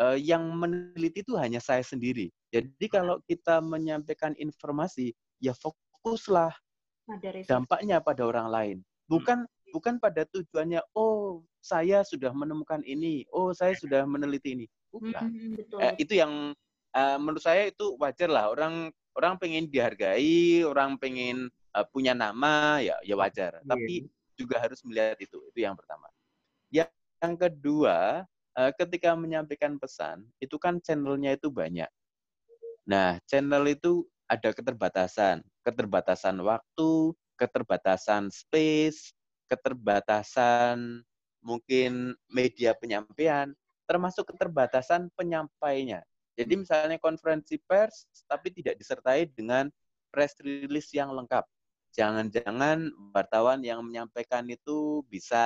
uh, 0.00 0.16
yang 0.16 0.48
meneliti 0.54 1.20
itu 1.26 1.36
hanya 1.36 1.60
saya 1.60 1.84
sendiri. 1.84 2.32
Jadi 2.50 2.86
kalau 2.90 3.22
kita 3.30 3.62
menyampaikan 3.62 4.34
informasi, 4.34 5.14
ya 5.38 5.54
fokuslah 5.54 6.50
dampaknya 7.46 8.02
pada 8.02 8.26
orang 8.26 8.48
lain. 8.50 8.76
Bukan 9.06 9.46
hmm. 9.46 9.70
bukan 9.74 10.02
pada 10.02 10.26
tujuannya, 10.26 10.82
oh 10.98 11.46
saya 11.62 12.02
sudah 12.02 12.34
menemukan 12.34 12.82
ini, 12.82 13.22
oh 13.30 13.54
saya 13.54 13.74
sudah 13.78 14.02
meneliti 14.02 14.58
ini. 14.58 14.66
Bukan. 14.90 15.30
Hmm, 15.30 15.52
betul. 15.54 15.78
Eh, 15.78 15.94
itu 16.02 16.18
yang 16.18 16.54
uh, 16.94 17.16
menurut 17.22 17.42
saya 17.42 17.70
itu 17.70 17.94
wajar 18.02 18.26
lah. 18.26 18.50
Orang 18.50 18.90
orang 19.14 19.38
pengen 19.38 19.70
dihargai, 19.70 20.66
orang 20.66 20.98
pengen 20.98 21.50
uh, 21.74 21.86
punya 21.86 22.14
nama, 22.18 22.82
ya 22.82 22.98
ya 23.06 23.14
wajar. 23.14 23.62
Yeah. 23.62 23.70
Tapi 23.70 23.94
juga 24.34 24.58
harus 24.58 24.82
melihat 24.82 25.18
itu. 25.22 25.38
Itu 25.54 25.58
yang 25.62 25.78
pertama. 25.78 26.10
Yang 26.70 27.32
kedua, 27.38 28.26
uh, 28.58 28.70
ketika 28.74 29.14
menyampaikan 29.14 29.78
pesan, 29.78 30.26
itu 30.42 30.58
kan 30.58 30.82
channelnya 30.82 31.38
itu 31.38 31.52
banyak. 31.52 31.86
Nah, 32.88 33.20
channel 33.28 33.64
itu 33.68 34.06
ada 34.30 34.54
keterbatasan, 34.54 35.42
keterbatasan 35.66 36.38
waktu, 36.40 37.12
keterbatasan 37.34 38.30
space, 38.30 39.10
keterbatasan 39.50 41.02
mungkin 41.42 42.14
media 42.30 42.76
penyampaian, 42.76 43.50
termasuk 43.88 44.30
keterbatasan 44.30 45.10
penyampainya. 45.18 46.04
Jadi 46.38 46.54
misalnya 46.56 46.96
konferensi 47.02 47.58
pers 47.58 48.06
tapi 48.30 48.54
tidak 48.54 48.78
disertai 48.78 49.28
dengan 49.34 49.68
press 50.08 50.38
release 50.40 50.94
yang 50.94 51.10
lengkap. 51.12 51.44
Jangan-jangan 51.90 52.86
wartawan 53.10 53.60
yang 53.66 53.82
menyampaikan 53.82 54.46
itu 54.46 55.02
bisa 55.10 55.42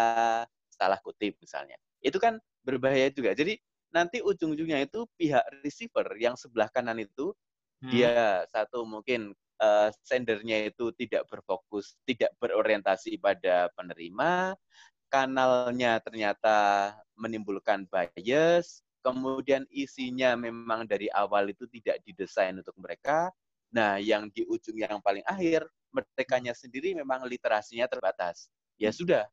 salah 0.69 1.01
kutip 1.01 1.41
misalnya. 1.41 1.81
Itu 2.05 2.21
kan 2.21 2.37
berbahaya 2.61 3.09
juga. 3.09 3.33
Jadi 3.33 3.57
nanti 3.95 4.19
ujung-ujungnya 4.19 4.83
itu 4.83 5.07
pihak 5.15 5.47
receiver 5.63 6.05
yang 6.19 6.35
sebelah 6.35 6.67
kanan 6.75 6.99
itu 6.99 7.31
hmm. 7.79 7.91
dia 7.95 8.43
satu 8.51 8.83
mungkin 8.83 9.31
uh, 9.63 9.89
sendernya 10.03 10.69
itu 10.75 10.91
tidak 10.99 11.31
berfokus, 11.31 11.95
tidak 12.03 12.35
berorientasi 12.43 13.15
pada 13.23 13.71
penerima, 13.79 14.59
kanalnya 15.07 16.03
ternyata 16.03 16.91
menimbulkan 17.15 17.87
bias, 17.87 18.83
kemudian 19.07 19.63
isinya 19.71 20.35
memang 20.35 20.91
dari 20.91 21.07
awal 21.15 21.47
itu 21.47 21.71
tidak 21.71 22.03
didesain 22.03 22.59
untuk 22.59 22.75
mereka. 22.83 23.31
Nah, 23.75 23.99
yang 23.99 24.31
di 24.31 24.47
ujung 24.47 24.79
yang 24.79 24.99
paling 25.03 25.23
akhir, 25.27 25.67
mereka 25.95 26.43
sendiri 26.55 26.95
memang 26.99 27.23
literasinya 27.27 27.87
terbatas. 27.87 28.51
Ya 28.75 28.91
hmm. 28.91 28.99
sudah, 28.99 29.25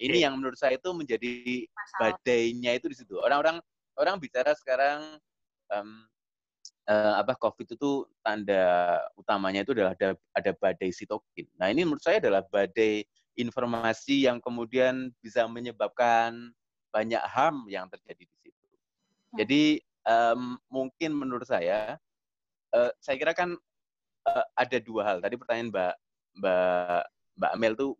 ini 0.00 0.24
yang 0.24 0.40
menurut 0.40 0.56
saya 0.56 0.80
itu 0.80 0.88
menjadi 0.92 1.64
badainya 2.00 2.76
itu 2.76 2.88
di 2.88 2.96
situ. 2.96 3.16
Orang-orang 3.20 3.60
orang 3.96 4.20
bicara 4.20 4.52
sekarang 4.56 5.20
um, 5.72 6.04
uh, 6.88 7.14
apa 7.20 7.34
COVID 7.36 7.76
itu 7.76 8.06
tanda 8.22 9.00
utamanya 9.18 9.66
itu 9.66 9.74
adalah 9.74 9.92
ada 9.98 10.14
ada 10.32 10.50
badai 10.56 10.90
sitokin. 10.94 11.46
Nah 11.58 11.70
ini 11.70 11.82
menurut 11.82 12.02
saya 12.02 12.22
adalah 12.22 12.42
badai 12.46 13.04
informasi 13.36 14.24
yang 14.26 14.40
kemudian 14.40 15.12
bisa 15.20 15.44
menyebabkan 15.44 16.52
banyak 16.94 17.20
ham 17.28 17.68
yang 17.68 17.86
terjadi 17.92 18.24
di 18.24 18.36
situ. 18.40 18.66
Hmm. 18.72 19.36
Jadi 19.44 19.62
um, 20.08 20.56
mungkin 20.72 21.12
menurut 21.12 21.44
saya, 21.44 22.00
uh, 22.72 22.90
saya 23.02 23.16
kira 23.20 23.36
kan 23.36 23.52
uh, 24.24 24.44
ada 24.56 24.78
dua 24.80 25.02
hal. 25.04 25.16
Tadi 25.20 25.36
pertanyaan 25.36 25.68
Mbak 25.68 25.94
Mbak 26.40 27.02
Mbak 27.36 27.50
Amel 27.52 27.74
tuh 27.76 27.92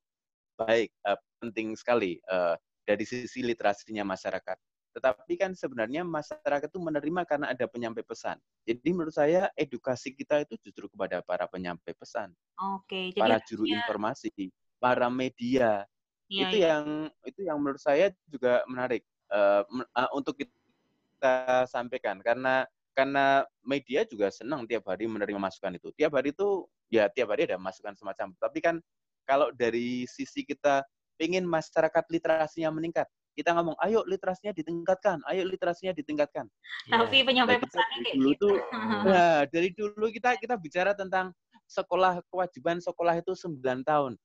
baik 0.56 0.88
uh, 1.04 1.20
penting 1.44 1.76
sekali 1.76 2.16
uh, 2.32 2.56
dari 2.88 3.04
sisi 3.04 3.44
literasinya 3.44 4.06
masyarakat. 4.08 4.56
Tetapi 4.96 5.36
kan 5.36 5.52
sebenarnya 5.52 6.08
masyarakat 6.08 6.72
itu 6.72 6.80
menerima 6.80 7.20
karena 7.28 7.52
ada 7.52 7.68
penyampai 7.68 8.00
pesan. 8.00 8.40
Jadi 8.64 8.88
menurut 8.96 9.12
saya 9.12 9.52
edukasi 9.52 10.16
kita 10.16 10.40
itu 10.40 10.56
justru 10.64 10.88
kepada 10.88 11.20
para 11.20 11.44
penyampai 11.44 11.92
pesan. 11.92 12.32
Oke, 12.56 13.12
jadi 13.12 13.20
para 13.20 13.36
juru 13.44 13.68
ya. 13.68 13.84
informasi, 13.84 14.32
para 14.80 15.12
media. 15.12 15.84
Ya, 16.32 16.48
itu 16.48 16.64
ya. 16.64 16.80
yang 16.80 17.12
itu 17.28 17.40
yang 17.44 17.60
menurut 17.60 17.78
saya 17.78 18.08
juga 18.24 18.64
menarik 18.64 19.04
uh, 19.28 19.68
uh, 19.68 20.10
untuk 20.16 20.40
kita 20.40 21.68
sampaikan 21.68 22.18
karena 22.24 22.64
karena 22.96 23.44
media 23.60 24.08
juga 24.08 24.32
senang 24.32 24.64
tiap 24.64 24.88
hari 24.88 25.04
menerima 25.04 25.36
masukan 25.36 25.76
itu. 25.76 25.92
Tiap 25.92 26.16
hari 26.16 26.32
itu 26.32 26.64
ya 26.88 27.12
tiap 27.12 27.36
hari 27.36 27.44
ada 27.44 27.60
masukan 27.60 27.92
semacam. 27.92 28.32
Tapi 28.40 28.58
kan 28.64 28.80
kalau 29.28 29.52
dari 29.52 30.08
sisi 30.08 30.48
kita 30.48 30.80
ingin 31.20 31.44
masyarakat 31.44 32.04
literasinya 32.08 32.72
meningkat. 32.72 33.04
Kita 33.36 33.52
ngomong, 33.52 33.76
ayo 33.84 34.00
literasinya 34.08 34.56
ditingkatkan, 34.56 35.20
ayo 35.28 35.44
literasinya 35.44 35.92
ditingkatkan. 35.92 36.48
Tapi 36.88 37.20
ya. 37.20 37.24
penyampai 37.28 37.60
pesannya 37.60 37.98
kayak 38.00 38.16
dulu 38.16 38.30
gitu. 38.32 38.48
tuh, 38.48 38.56
nah, 39.04 39.44
dari 39.52 39.68
dulu 39.76 40.06
kita 40.08 40.40
kita 40.40 40.56
bicara 40.56 40.96
tentang 40.96 41.36
sekolah 41.68 42.24
kewajiban 42.32 42.80
sekolah 42.80 43.20
itu 43.20 43.36
9 43.36 43.84
tahun. 43.84 44.16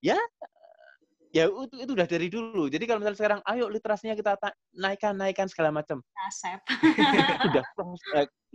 Ya, 0.00 0.16
ya 1.36 1.52
itu, 1.52 1.76
itu 1.76 1.92
udah 1.92 2.08
dari 2.08 2.32
dulu. 2.32 2.72
Jadi 2.72 2.88
kalau 2.88 3.04
misalnya 3.04 3.20
sekarang, 3.20 3.40
ayo 3.44 3.68
literasinya 3.68 4.16
kita 4.16 4.40
naikkan, 4.72 5.12
naikkan 5.12 5.46
segala 5.52 5.68
macam. 5.68 6.00
Asep. 6.24 6.64
udah 7.52 7.64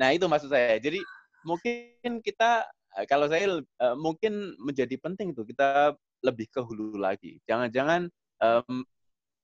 Nah 0.02 0.10
itu 0.10 0.26
maksud 0.26 0.50
saya. 0.50 0.82
Jadi 0.82 1.06
mungkin 1.46 2.24
kita 2.26 2.66
kalau 3.10 3.26
saya 3.26 3.62
uh, 3.62 3.96
mungkin 3.98 4.54
menjadi 4.62 4.96
penting 5.02 5.34
itu 5.34 5.44
kita 5.46 5.98
lebih 6.24 6.48
ke 6.50 6.62
hulu 6.64 6.96
lagi. 6.98 7.38
Jangan-jangan 7.50 8.08
um, 8.40 8.86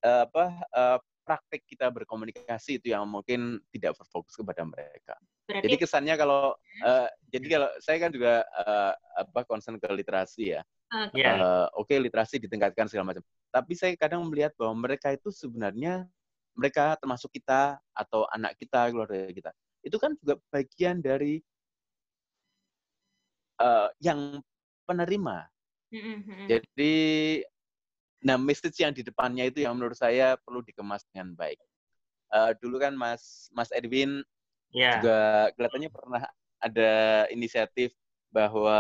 uh, 0.04 0.24
apa 0.28 0.46
uh, 0.76 0.98
praktek 1.24 1.62
kita 1.70 1.94
berkomunikasi 1.94 2.82
itu 2.82 2.90
yang 2.90 3.06
mungkin 3.06 3.62
tidak 3.70 3.94
berfokus 4.02 4.34
kepada 4.34 4.66
mereka. 4.66 5.14
Berarti... 5.46 5.66
Jadi 5.66 5.76
kesannya 5.78 6.16
kalau 6.18 6.58
uh, 6.86 7.08
jadi 7.30 7.46
kalau 7.60 7.70
saya 7.82 7.98
kan 8.02 8.12
juga 8.14 8.42
uh, 8.66 8.94
apa 9.18 9.40
concern 9.46 9.78
ke 9.78 9.88
literasi 9.94 10.58
ya. 10.58 10.62
Okay. 10.90 11.22
Uh, 11.22 11.70
Oke 11.78 11.94
okay, 11.94 11.98
literasi 12.02 12.42
ditingkatkan 12.42 12.90
segala 12.90 13.14
macam. 13.14 13.24
Tapi 13.54 13.74
saya 13.78 13.94
kadang 13.94 14.26
melihat 14.26 14.58
bahwa 14.58 14.90
mereka 14.90 15.14
itu 15.14 15.30
sebenarnya 15.30 16.10
mereka 16.58 16.98
termasuk 16.98 17.30
kita 17.30 17.78
atau 17.94 18.26
anak 18.34 18.58
kita 18.58 18.90
keluarga 18.90 19.32
kita 19.32 19.52
itu 19.80 19.96
kan 19.96 20.12
juga 20.20 20.36
bagian 20.52 21.00
dari 21.00 21.40
uh, 23.64 23.88
yang 24.04 24.44
penerima 24.84 25.48
Mm-hmm. 25.90 26.46
Jadi, 26.46 26.96
nah 28.20 28.36
message 28.36 28.76
yang 28.84 28.92
di 28.92 29.02
depannya 29.02 29.48
itu 29.48 29.64
yang 29.64 29.80
menurut 29.80 29.96
saya 29.96 30.36
perlu 30.42 30.60
dikemas 30.64 31.08
dengan 31.12 31.36
baik. 31.36 31.60
Uh, 32.30 32.54
dulu 32.62 32.78
kan 32.78 32.94
Mas 32.94 33.50
Mas 33.56 33.74
Edwin 33.74 34.22
yeah. 34.76 35.00
juga 35.00 35.20
kelihatannya 35.58 35.90
pernah 35.90 36.24
ada 36.62 36.92
inisiatif 37.32 37.96
bahwa 38.30 38.78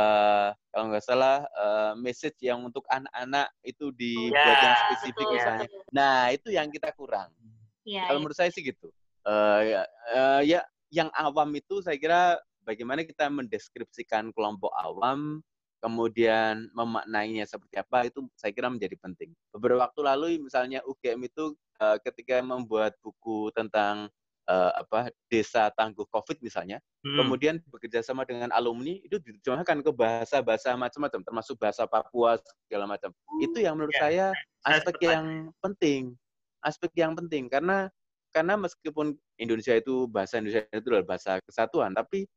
kalau 0.69 0.93
nggak 0.93 1.05
salah 1.05 1.41
uh, 1.57 1.93
message 1.97 2.37
yang 2.45 2.61
untuk 2.61 2.85
anak-anak 2.93 3.49
itu 3.65 3.89
dibuat 3.97 4.37
yeah, 4.37 4.61
yang 4.61 4.75
spesifik 4.85 5.25
betul, 5.25 5.33
misalnya. 5.33 5.67
Nah 5.89 6.17
itu 6.29 6.49
yang 6.53 6.69
kita 6.69 6.93
kurang. 6.93 7.33
Yeah, 7.81 8.05
kalau 8.05 8.21
yeah. 8.21 8.21
menurut 8.21 8.37
saya 8.37 8.53
sih 8.53 8.61
gitu. 8.61 8.93
Uh, 9.25 9.83
uh, 10.13 10.41
ya 10.45 10.61
yang 10.93 11.09
awam 11.17 11.49
itu 11.57 11.81
saya 11.81 11.97
kira 11.97 12.37
bagaimana 12.61 13.01
kita 13.01 13.25
mendeskripsikan 13.29 14.29
kelompok 14.37 14.69
awam 14.77 15.41
kemudian 15.79 16.67
memaknainya 16.75 17.47
seperti 17.47 17.79
apa 17.79 18.07
itu 18.07 18.27
saya 18.35 18.51
kira 18.51 18.67
menjadi 18.67 18.95
penting. 18.99 19.31
Beberapa 19.55 19.87
waktu 19.87 20.01
lalu 20.03 20.27
misalnya 20.43 20.83
UGM 20.83 21.27
itu 21.27 21.55
uh, 21.79 21.97
ketika 22.03 22.43
membuat 22.43 22.95
buku 22.99 23.51
tentang 23.55 24.11
uh, 24.49 24.71
apa 24.75 25.13
desa 25.31 25.71
tangguh 25.77 26.03
COVID 26.11 26.43
misalnya, 26.43 26.83
hmm. 27.05 27.17
kemudian 27.17 27.55
bekerja 27.69 28.03
sama 28.03 28.27
dengan 28.27 28.51
alumni 28.51 28.99
itu 28.99 29.21
diterjemahkan 29.21 29.79
ke 29.85 29.91
bahasa-bahasa 29.95 30.75
macam-macam, 30.75 31.21
termasuk 31.23 31.55
bahasa 31.55 31.87
Papua 31.87 32.35
segala 32.67 32.89
macam. 32.89 33.15
Itu 33.39 33.63
yang 33.63 33.79
menurut 33.79 33.95
yeah. 33.95 34.03
saya 34.03 34.25
aspek 34.67 34.95
yang 35.07 35.53
penting, 35.63 36.17
aspek 36.65 36.91
yang 36.99 37.13
penting 37.15 37.47
karena 37.47 37.87
karena 38.29 38.53
meskipun 38.59 39.17
Indonesia 39.41 39.73
itu 39.73 40.05
bahasa 40.05 40.37
Indonesia 40.37 40.65
itu 40.69 40.85
adalah 40.91 41.07
bahasa 41.07 41.41
kesatuan, 41.41 41.95
tapi 41.97 42.29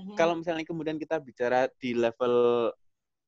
Banyak. 0.00 0.16
kalau 0.16 0.34
misalnya 0.40 0.64
kemudian 0.64 0.96
kita 0.96 1.20
bicara 1.20 1.68
di 1.76 1.92
level 1.92 2.68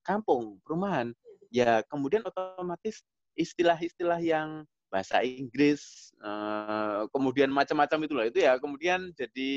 kampung, 0.02 0.58
perumahan, 0.64 1.12
ya 1.52 1.85
kemudian 1.87 2.24
otomatis 2.24 3.04
istilah-istilah 3.37 4.18
yang 4.24 4.64
bahasa 4.88 5.20
Inggris, 5.24 6.12
uh, 6.20 7.08
kemudian 7.12 7.48
macam-macam 7.48 8.08
itulah 8.08 8.24
itu 8.28 8.44
ya 8.44 8.56
kemudian 8.56 9.12
jadi 9.12 9.52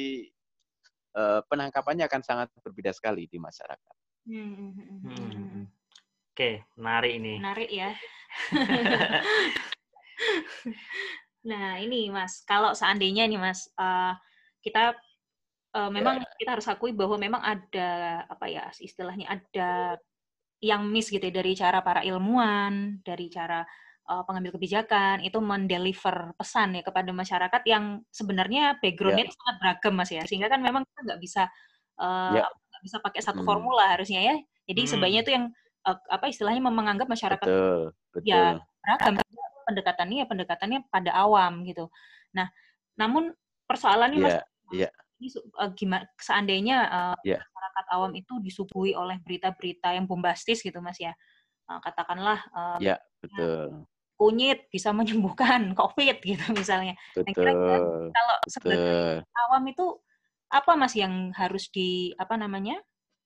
uh, 1.15 1.39
penangkapannya 1.47 2.08
akan 2.08 2.21
sangat 2.23 2.47
berbeda 2.63 2.91
sekali 2.91 3.28
di 3.32 3.39
masyarakat. 3.39 3.95
Hmm. 4.28 4.54
hmm, 4.54 4.71
hmm, 4.75 4.99
hmm. 4.99 5.32
hmm 5.32 5.65
Oke, 6.36 6.67
menarik 6.75 7.15
ini. 7.15 7.39
Menarik 7.39 7.71
ya. 7.71 7.95
nah 11.49 11.80
ini 11.80 12.12
Mas, 12.12 12.43
kalau 12.43 12.75
seandainya 12.75 13.23
nih 13.23 13.39
Mas, 13.39 13.71
uh, 13.80 14.12
kita 14.60 14.99
uh, 15.76 15.92
memang 15.92 16.24
yeah. 16.24 16.36
kita 16.40 16.50
harus 16.56 16.68
akui 16.72 16.96
bahwa 16.96 17.20
memang 17.20 17.44
ada 17.44 18.24
apa 18.32 18.46
ya 18.48 18.72
istilahnya 18.80 19.28
ada 19.28 20.00
yang 20.64 20.88
miss 20.88 21.12
gitu 21.12 21.22
ya, 21.22 21.36
dari 21.36 21.52
cara 21.54 21.84
para 21.84 22.02
ilmuwan, 22.02 23.04
dari 23.04 23.28
cara 23.28 23.62
uh, 24.10 24.24
pengambil 24.24 24.56
kebijakan 24.56 25.22
itu 25.22 25.38
mendeliver 25.42 26.34
pesan 26.40 26.80
ya 26.80 26.84
kepada 26.86 27.12
masyarakat 27.12 27.62
yang 27.68 28.02
sebenarnya 28.10 28.78
backgroundnya 28.80 29.28
yeah. 29.28 29.36
sangat 29.36 29.56
beragam 29.62 29.94
mas 29.98 30.12
ya 30.14 30.24
sehingga 30.26 30.48
kan 30.48 30.62
memang 30.62 30.86
kita 30.86 31.00
nggak 31.12 31.22
bisa 31.22 31.44
uh, 32.00 32.34
yeah. 32.40 32.50
bisa 32.82 32.98
pakai 33.02 33.22
satu 33.22 33.42
hmm. 33.42 33.50
formula 33.50 33.84
harusnya 33.90 34.22
ya 34.22 34.36
jadi 34.70 34.82
hmm. 34.86 34.90
sebaiknya 34.90 35.22
itu 35.26 35.32
yang 35.34 35.46
uh, 35.86 35.98
apa 36.10 36.26
istilahnya 36.30 36.62
menganggap 36.62 37.10
masyarakat 37.10 37.46
betul, 37.46 37.82
betul. 38.14 38.30
ya 38.30 38.62
beragam 38.86 39.14
pendekatannya 39.66 40.18
ya 40.22 40.28
pendekatannya 40.30 40.80
pada 40.94 41.12
awam 41.18 41.66
gitu 41.66 41.90
nah 42.30 42.48
namun 42.96 43.34
persoalannya 43.66 44.22
yeah. 44.22 44.26
mas 44.26 44.38
yeah. 44.74 44.94
Ini 45.19 45.28
uh, 45.58 45.71
gimana 45.71 46.04
seandainya 46.19 46.78
uh, 46.91 47.17
yeah. 47.23 47.39
masyarakat 47.39 47.86
awam 47.95 48.12
itu 48.15 48.34
disuguhi 48.43 48.93
oleh 48.97 49.19
berita-berita 49.23 49.95
yang 49.95 50.06
bombastis 50.06 50.60
gitu 50.60 50.80
mas 50.84 50.99
ya 50.99 51.15
uh, 51.71 51.80
katakanlah 51.80 52.39
uh, 52.51 52.78
ya 52.84 52.99
betul 53.23 53.88
kunyit 54.15 54.71
bisa 54.71 54.95
menyembuhkan 54.95 55.71
COVID 55.80 56.17
gitu 56.23 56.45
misalnya. 56.56 56.95
Betul. 57.13 57.23
Nah, 57.28 57.34
kira-kira 57.36 57.78
kalau 58.12 58.36
sebenarnya 58.47 59.23
awam 59.47 59.63
itu 59.67 59.86
apa 60.49 60.71
mas 60.80 60.95
yang 60.95 61.36
harus 61.36 61.67
di 61.73 62.15
apa 62.15 62.39
namanya 62.39 62.80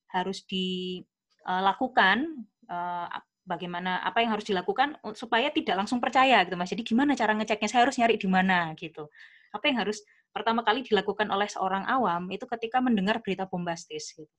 harus 0.10 0.42
dilakukan 0.50 2.18
uh, 2.66 3.06
uh, 3.06 3.22
bagaimana 3.46 4.02
apa 4.02 4.22
yang 4.26 4.34
harus 4.34 4.46
dilakukan 4.46 4.98
supaya 5.14 5.54
tidak 5.54 5.78
langsung 5.78 6.02
percaya 6.02 6.42
gitu 6.46 6.58
mas. 6.58 6.70
Jadi 6.74 6.82
gimana 6.86 7.14
cara 7.14 7.38
ngeceknya? 7.38 7.70
Saya 7.70 7.86
harus 7.86 7.98
nyari 7.98 8.18
di 8.18 8.30
mana 8.30 8.74
gitu. 8.74 9.10
Apa 9.54 9.70
yang 9.70 9.86
harus 9.86 10.02
pertama 10.40 10.64
kali 10.64 10.88
dilakukan 10.88 11.28
oleh 11.28 11.52
seorang 11.52 11.84
awam 11.84 12.32
itu 12.32 12.48
ketika 12.48 12.80
mendengar 12.80 13.20
berita 13.20 13.44
bombastis 13.44 14.16
gitu. 14.16 14.32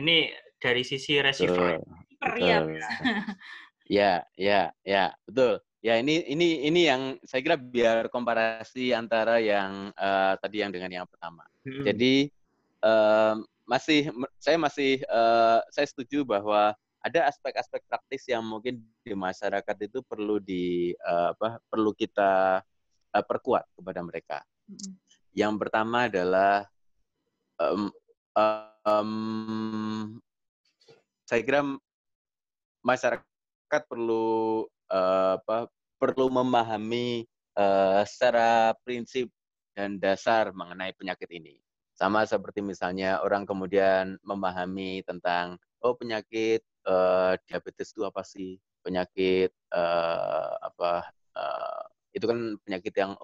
Ini 0.00 0.32
dari 0.56 0.80
sisi 0.80 1.20
receiver. 1.20 1.76
Ya, 2.32 2.64
ya, 3.84 4.12
ya, 4.40 4.60
ya, 4.88 5.04
betul. 5.28 5.60
Ya 5.82 5.98
ini 5.98 6.22
ini 6.30 6.62
ini 6.64 6.86
yang 6.86 7.18
saya 7.26 7.42
kira 7.42 7.58
biar 7.58 8.06
komparasi 8.06 8.94
antara 8.94 9.42
yang 9.42 9.90
uh, 9.98 10.38
tadi 10.38 10.62
yang 10.62 10.70
dengan 10.70 11.02
yang 11.02 11.06
pertama. 11.10 11.42
Hmm. 11.66 11.82
Jadi 11.82 12.30
uh, 12.86 13.34
masih 13.66 14.14
saya 14.38 14.56
masih 14.62 15.02
uh, 15.10 15.58
saya 15.74 15.86
setuju 15.90 16.22
bahwa 16.22 16.72
ada 17.02 17.26
aspek-aspek 17.26 17.82
praktis 17.90 18.30
yang 18.30 18.46
mungkin 18.46 18.78
di 19.02 19.10
masyarakat 19.10 19.76
itu 19.82 20.06
perlu 20.06 20.38
di 20.38 20.94
uh, 21.02 21.34
apa 21.34 21.58
perlu 21.66 21.90
kita 21.90 22.62
uh, 23.10 23.24
perkuat 23.26 23.66
kepada 23.74 24.00
mereka. 24.06 24.38
Hmm. 24.70 24.94
Yang 25.32 25.54
pertama 25.64 26.12
adalah 26.12 26.68
um, 27.56 27.88
um, 28.84 30.20
saya 31.24 31.40
kira 31.40 31.64
masyarakat 32.84 33.82
perlu 33.88 34.68
uh, 34.92 35.40
apa 35.40 35.72
perlu 35.96 36.28
memahami 36.28 37.24
uh, 37.56 38.04
secara 38.04 38.76
prinsip 38.84 39.32
dan 39.72 39.96
dasar 39.96 40.52
mengenai 40.52 40.92
penyakit 40.92 41.32
ini. 41.32 41.56
Sama 41.96 42.28
seperti 42.28 42.60
misalnya 42.60 43.24
orang 43.24 43.48
kemudian 43.48 44.20
memahami 44.26 45.00
tentang 45.08 45.56
oh 45.80 45.96
penyakit 45.96 46.60
uh, 46.84 47.40
diabetes 47.48 47.96
itu 47.96 48.04
apa 48.04 48.20
sih? 48.20 48.60
Penyakit 48.82 49.54
uh, 49.72 50.58
apa 50.60 51.06
uh, 51.38 51.82
itu 52.12 52.28
kan 52.28 52.58
penyakit 52.66 52.92
yang 52.98 53.16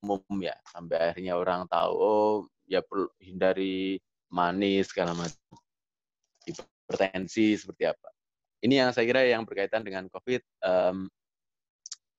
umum 0.00 0.36
ya 0.40 0.56
sampai 0.68 1.12
akhirnya 1.12 1.36
orang 1.36 1.68
tahu 1.68 1.92
oh 1.96 2.34
ya 2.64 2.80
perlu 2.80 3.08
hindari 3.20 4.00
manis 4.32 4.90
segala 4.90 5.12
macam 5.12 5.36
hipertensi 6.46 7.58
seperti 7.58 7.84
apa 7.88 8.10
ini 8.60 8.74
yang 8.76 8.92
saya 8.92 9.08
kira 9.08 9.24
yang 9.24 9.48
berkaitan 9.48 9.80
dengan 9.80 10.06
COVID. 10.12 10.42
Um, 10.60 11.08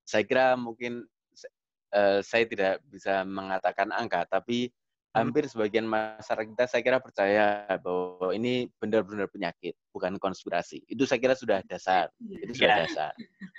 saya 0.01 0.25
kira 0.25 0.57
mungkin 0.57 1.05
uh, 1.93 2.19
saya 2.25 2.49
tidak 2.49 2.81
bisa 2.89 3.21
mengatakan 3.21 3.93
angka, 3.93 4.25
tapi 4.25 4.67
hmm. 4.67 5.13
hampir 5.13 5.45
sebagian 5.45 5.85
masyarakat 5.85 6.49
kita 6.57 6.65
saya 6.65 6.81
kira 6.81 6.97
percaya 6.97 7.69
bahwa 7.77 8.33
ini 8.33 8.67
benar-benar 8.81 9.29
penyakit, 9.29 9.77
bukan 9.93 10.17
konspirasi. 10.17 10.81
Itu 10.89 11.05
saya 11.05 11.21
kira 11.21 11.37
sudah 11.37 11.61
dasar. 11.69 12.09
Itu 12.17 12.57
sudah 12.57 12.69
yeah. 12.73 12.81
dasar. 12.89 13.11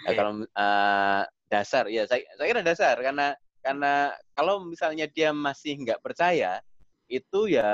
Nah, 0.02 0.12
kalau 0.18 0.32
uh, 0.42 1.22
dasar, 1.46 1.86
ya 1.86 2.02
saya, 2.10 2.26
saya 2.34 2.46
kira 2.50 2.62
dasar 2.66 2.98
karena 2.98 3.38
karena 3.62 4.12
kalau 4.34 4.66
misalnya 4.66 5.06
dia 5.08 5.30
masih 5.30 5.78
nggak 5.80 6.02
percaya, 6.02 6.60
itu 7.08 7.48
ya 7.48 7.70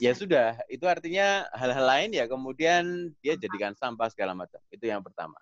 Ya 0.00 0.16
sudah, 0.16 0.56
itu 0.72 0.88
artinya 0.88 1.44
hal-hal 1.52 1.84
lain 1.84 2.10
ya 2.16 2.24
kemudian 2.24 3.12
dia 3.20 3.36
jadikan 3.36 3.76
sampah 3.76 4.08
segala 4.08 4.32
macam. 4.32 4.56
Itu 4.72 4.88
yang 4.88 5.04
pertama. 5.04 5.36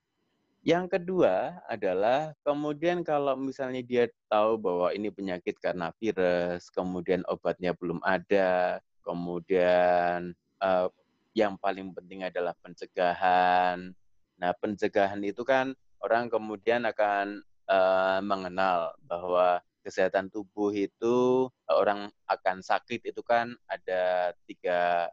Yang 0.67 0.99
kedua 0.99 1.63
adalah 1.71 2.35
kemudian 2.43 3.07
kalau 3.07 3.39
misalnya 3.39 3.79
dia 3.87 4.11
tahu 4.27 4.59
bahwa 4.59 4.91
ini 4.91 5.15
penyakit 5.15 5.55
karena 5.63 5.95
virus, 6.03 6.67
kemudian 6.75 7.23
obatnya 7.31 7.71
belum 7.79 8.03
ada, 8.03 8.83
kemudian 9.07 10.35
uh, 10.59 10.91
yang 11.39 11.55
paling 11.63 11.95
penting 11.95 12.27
adalah 12.27 12.59
pencegahan. 12.59 13.95
Nah, 14.43 14.53
pencegahan 14.59 15.23
itu 15.23 15.47
kan 15.47 15.71
orang 16.03 16.27
kemudian 16.27 16.83
akan 16.83 17.47
uh, 17.69 18.21
mengenal 18.25 18.97
bahwa 19.05 19.63
kesehatan 19.85 20.29
tubuh 20.29 20.69
itu 20.75 21.49
eh, 21.49 21.77
orang 21.77 22.13
akan 22.29 22.61
sakit 22.61 23.09
itu 23.09 23.25
kan 23.25 23.57
ada 23.71 24.37
tiga 24.45 25.09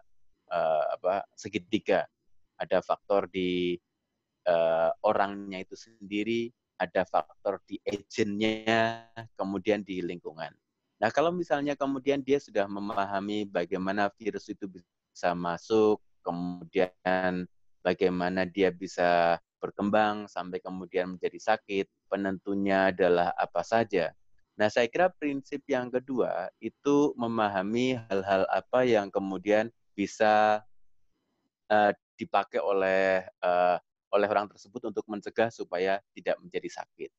uh, 0.51 0.83
apa 0.95 1.23
segitiga. 1.37 2.03
Ada 2.55 2.79
faktor 2.79 3.27
di 3.27 3.75
uh, 4.47 4.91
orangnya 5.03 5.59
itu 5.63 5.75
sendiri 5.75 6.51
ada 6.75 7.07
faktor 7.07 7.63
di 7.63 7.79
agentnya 7.87 9.07
kemudian 9.39 9.83
di 9.83 10.03
lingkungan. 10.03 10.51
Nah 10.99 11.09
kalau 11.11 11.31
misalnya 11.31 11.75
kemudian 11.75 12.23
dia 12.23 12.39
sudah 12.39 12.67
memahami 12.67 13.47
bagaimana 13.47 14.11
virus 14.15 14.47
itu 14.51 14.67
bisa 14.67 15.31
masuk 15.35 15.99
kemudian 16.23 17.47
bagaimana 17.79 18.43
dia 18.47 18.71
bisa 18.71 19.39
berkembang 19.59 20.27
sampai 20.27 20.59
kemudian 20.59 21.15
menjadi 21.15 21.39
sakit 21.53 21.87
penentunya 22.15 22.95
adalah 22.95 23.35
apa 23.35 23.59
saja 23.59 24.15
Nah, 24.55 24.71
saya 24.71 24.87
kira 24.87 25.11
prinsip 25.11 25.67
yang 25.67 25.91
kedua 25.91 26.47
itu 26.63 27.11
memahami 27.19 27.99
hal-hal 28.07 28.47
apa 28.47 28.87
yang 28.87 29.11
kemudian 29.11 29.67
bisa 29.91 30.63
uh, 31.67 31.91
dipakai 32.15 32.63
oleh 32.63 33.27
uh, 33.43 33.75
oleh 34.15 34.27
orang 34.31 34.47
tersebut 34.47 34.87
untuk 34.87 35.03
mencegah 35.11 35.51
supaya 35.51 35.99
tidak 36.15 36.39
menjadi 36.39 36.71
sakit. 36.71 37.11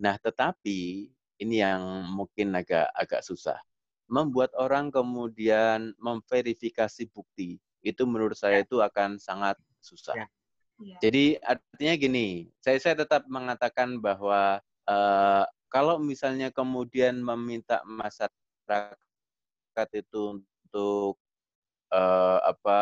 Nah, 0.00 0.16
tetapi 0.16 1.12
ini 1.44 1.60
yang 1.60 2.08
mungkin 2.08 2.56
agak 2.56 2.88
agak 2.96 3.20
susah. 3.20 3.60
Membuat 4.08 4.56
orang 4.56 4.88
kemudian 4.88 5.92
memverifikasi 6.00 7.04
bukti 7.12 7.60
itu 7.84 8.02
menurut 8.08 8.36
saya 8.36 8.60
ya. 8.60 8.64
itu 8.64 8.80
akan 8.80 9.20
sangat 9.20 9.60
susah. 9.84 10.24
Ya. 10.24 10.26
Ya. 10.80 10.96
Jadi 11.04 11.36
artinya 11.42 11.94
gini, 11.98 12.28
saya 12.58 12.78
saya 12.80 12.94
tetap 13.04 13.28
mengatakan 13.28 14.00
bahwa 14.00 14.58
uh, 14.88 15.44
kalau 15.68 16.00
misalnya 16.00 16.48
kemudian 16.48 17.20
meminta 17.20 17.84
masyarakat 17.84 18.32
itu 19.92 20.40
untuk 20.40 21.16
uh, 21.92 22.38
apa 22.44 22.80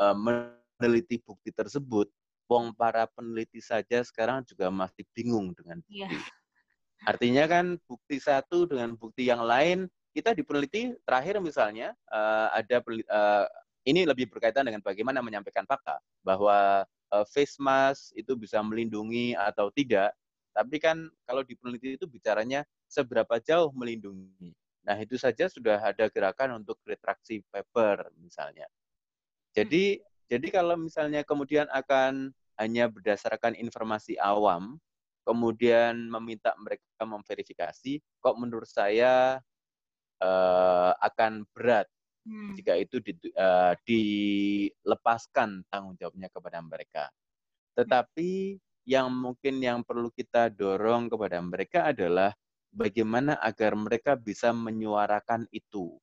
uh, 0.00 0.16
meneliti 0.16 1.20
bukti 1.20 1.52
tersebut, 1.52 2.08
wong 2.50 2.74
para 2.74 3.06
peneliti 3.06 3.60
saja 3.62 4.02
sekarang 4.02 4.42
juga 4.48 4.72
masih 4.72 5.04
bingung 5.14 5.52
dengan 5.54 5.78
bukti. 5.84 6.04
Yeah. 6.04 6.12
Artinya 7.06 7.44
kan 7.48 7.80
bukti 7.88 8.20
satu 8.20 8.68
dengan 8.68 8.92
bukti 8.92 9.24
yang 9.24 9.40
lain 9.40 9.88
kita 10.10 10.34
dipeliti 10.34 10.92
terakhir 11.06 11.38
misalnya 11.38 11.94
uh, 12.10 12.50
ada 12.52 12.82
uh, 12.82 13.46
ini 13.84 14.04
lebih 14.04 14.28
berkaitan 14.28 14.68
dengan 14.68 14.84
bagaimana 14.84 15.24
menyampaikan 15.24 15.64
fakta 15.64 15.96
bahwa 16.20 16.84
uh, 17.12 17.26
face 17.26 17.56
mask 17.56 18.12
itu 18.16 18.36
bisa 18.36 18.60
melindungi 18.60 19.32
atau 19.36 19.72
tidak. 19.72 20.12
Tapi 20.50 20.76
kan 20.82 21.08
kalau 21.24 21.46
dipeliti 21.46 21.96
itu 21.96 22.04
bicaranya 22.10 22.66
seberapa 22.90 23.38
jauh 23.38 23.70
melindungi. 23.72 24.52
Nah, 24.82 24.96
itu 24.98 25.14
saja 25.20 25.46
sudah 25.46 25.78
ada 25.78 26.10
gerakan 26.10 26.64
untuk 26.64 26.80
retraksi 26.82 27.44
paper 27.52 28.10
misalnya. 28.18 28.66
Jadi 29.54 30.00
jadi 30.30 30.46
kalau 30.50 30.78
misalnya 30.78 31.26
kemudian 31.26 31.66
akan 31.70 32.30
hanya 32.60 32.86
berdasarkan 32.86 33.58
informasi 33.58 34.14
awam, 34.20 34.78
kemudian 35.26 35.96
meminta 36.06 36.54
mereka 36.60 37.02
memverifikasi, 37.02 37.98
kok 37.98 38.36
menurut 38.38 38.68
saya 38.68 39.42
uh, 40.22 40.92
akan 41.02 41.48
berat 41.50 41.90
hmm. 42.26 42.54
jika 42.58 42.74
itu 42.76 43.00
di, 43.00 43.12
uh, 43.36 43.74
dilepaskan 43.84 45.64
tanggung 45.68 45.96
jawabnya 45.96 46.28
kepada 46.32 46.58
mereka. 46.60 47.04
Tetapi 47.76 48.58
yang 48.88 49.12
mungkin 49.12 49.62
yang 49.62 49.84
perlu 49.86 50.10
kita 50.10 50.50
dorong 50.50 51.12
kepada 51.12 51.38
mereka 51.38 51.78
adalah 51.92 52.34
bagaimana 52.74 53.38
agar 53.38 53.76
mereka 53.76 54.16
bisa 54.16 54.50
menyuarakan 54.50 55.46
itu. 55.54 55.98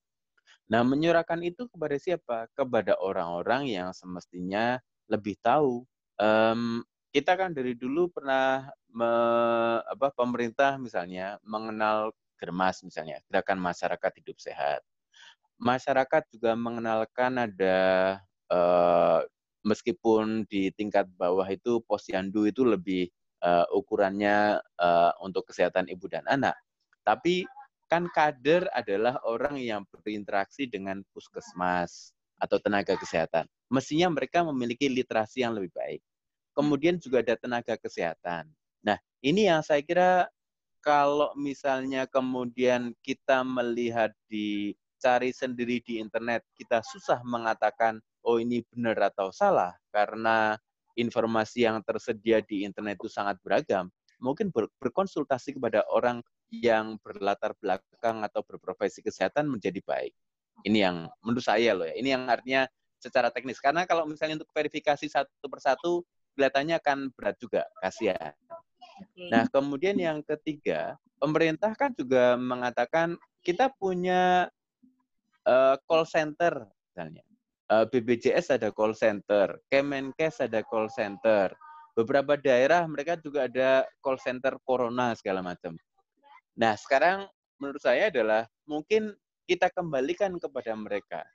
Nah, 0.68 0.84
menyuarakan 0.84 1.48
itu 1.48 1.68
kepada 1.72 1.96
siapa? 1.96 2.52
Kepada 2.52 3.00
orang-orang 3.00 3.72
yang 3.72 3.96
semestinya 3.96 4.80
lebih 5.08 5.40
tahu. 5.40 5.88
Um, 6.20 6.84
kita 7.16 7.40
kan 7.40 7.56
dari 7.56 7.72
dulu 7.72 8.12
pernah 8.12 8.68
me, 8.92 9.12
apa 9.88 10.12
pemerintah 10.12 10.76
misalnya 10.76 11.40
mengenal 11.48 12.12
Germas 12.38 12.86
misalnya, 12.86 13.18
gerakan 13.26 13.58
masyarakat 13.58 14.12
hidup 14.22 14.38
sehat. 14.38 14.86
Masyarakat 15.58 16.24
juga 16.30 16.54
mengenalkan 16.54 17.42
ada 17.42 17.78
uh, 18.54 19.26
meskipun 19.66 20.46
di 20.48 20.70
tingkat 20.78 21.10
bawah 21.18 21.46
itu 21.50 21.82
posyandu 21.90 22.46
itu 22.46 22.62
lebih 22.64 23.10
uh, 23.42 23.66
ukurannya 23.74 24.62
uh, 24.80 25.12
untuk 25.22 25.50
kesehatan 25.50 25.90
ibu 25.90 26.06
dan 26.08 26.24
anak. 26.30 26.54
Tapi 27.02 27.44
kan 27.88 28.12
kader 28.12 28.68
adalah 28.76 29.18
orang 29.24 29.58
yang 29.58 29.88
berinteraksi 29.90 30.68
dengan 30.68 31.02
puskesmas 31.16 32.12
atau 32.38 32.60
tenaga 32.62 32.94
kesehatan. 33.00 33.48
Mestinya 33.72 34.12
mereka 34.12 34.44
memiliki 34.46 34.92
literasi 34.92 35.44
yang 35.44 35.58
lebih 35.58 35.74
baik. 35.74 36.02
Kemudian 36.54 37.02
juga 37.02 37.24
ada 37.24 37.36
tenaga 37.38 37.76
kesehatan. 37.80 38.50
Nah, 38.84 38.98
ini 39.24 39.48
yang 39.50 39.62
saya 39.62 39.82
kira 39.82 40.28
kalau 40.84 41.34
misalnya 41.36 42.06
kemudian 42.08 42.96
kita 43.04 43.44
melihat 43.44 44.14
di 44.30 44.74
cari 44.98 45.32
sendiri 45.32 45.82
di 45.82 46.02
internet, 46.02 46.44
kita 46.58 46.82
susah 46.82 47.22
mengatakan, 47.24 48.02
oh 48.26 48.42
ini 48.42 48.62
benar 48.74 49.14
atau 49.14 49.32
salah, 49.32 49.74
karena 49.94 50.58
informasi 50.98 51.70
yang 51.70 51.80
tersedia 51.86 52.42
di 52.42 52.66
internet 52.66 52.98
itu 52.98 53.10
sangat 53.10 53.38
beragam. 53.46 53.88
Mungkin 54.18 54.50
ber, 54.50 54.66
berkonsultasi 54.82 55.56
kepada 55.62 55.86
orang 55.94 56.26
yang 56.50 56.98
berlatar 57.06 57.54
belakang 57.62 58.26
atau 58.26 58.42
berprofesi 58.42 59.06
kesehatan 59.06 59.46
menjadi 59.46 59.78
baik. 59.86 60.14
Ini 60.66 60.90
yang 60.90 61.06
menurut 61.22 61.46
saya 61.46 61.78
loh 61.78 61.86
ya. 61.86 61.94
Ini 61.94 62.18
yang 62.18 62.24
artinya 62.26 62.66
secara 62.98 63.30
teknis. 63.30 63.62
Karena 63.62 63.86
kalau 63.86 64.10
misalnya 64.10 64.42
untuk 64.42 64.50
verifikasi 64.50 65.06
satu 65.06 65.46
persatu, 65.46 66.02
kelihatannya 66.34 66.82
akan 66.82 66.98
berat 67.14 67.38
juga, 67.38 67.62
kasihan. 67.78 68.34
Nah, 69.30 69.46
kemudian 69.54 69.94
yang 70.02 70.26
ketiga, 70.26 70.98
pemerintah 71.22 71.78
kan 71.78 71.94
juga 71.94 72.34
mengatakan 72.38 73.14
kita 73.46 73.70
punya 73.78 74.50
uh, 75.48 75.76
call 75.88 76.04
center 76.04 76.68
misalnya. 76.68 77.24
Eh, 77.68 77.86
BBJS 77.92 78.56
ada 78.56 78.72
call 78.72 78.96
center, 78.96 79.60
Kemenkes 79.68 80.40
ada 80.40 80.64
call 80.64 80.88
center. 80.88 81.52
Beberapa 81.92 82.40
daerah 82.40 82.88
mereka 82.88 83.20
juga 83.20 83.50
ada 83.50 83.84
call 84.00 84.22
center 84.22 84.56
corona 84.64 85.12
segala 85.18 85.44
macam. 85.44 85.76
Nah, 86.56 86.80
sekarang 86.80 87.28
menurut 87.60 87.84
saya 87.84 88.08
adalah 88.08 88.48
mungkin 88.64 89.12
kita 89.44 89.68
kembalikan 89.74 90.32
kepada 90.40 90.72
mereka. 90.80 91.28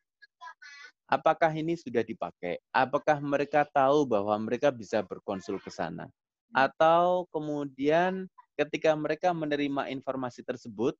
Apakah 1.04 1.52
ini 1.52 1.76
sudah 1.76 2.00
dipakai? 2.00 2.56
Apakah 2.72 3.20
mereka 3.20 3.68
tahu 3.68 4.08
bahwa 4.08 4.32
mereka 4.40 4.72
bisa 4.72 5.04
berkonsul 5.04 5.60
ke 5.60 5.68
sana? 5.68 6.08
atau 6.52 7.24
kemudian 7.32 8.28
ketika 8.54 8.92
mereka 8.92 9.32
menerima 9.32 9.88
informasi 9.88 10.44
tersebut 10.44 10.92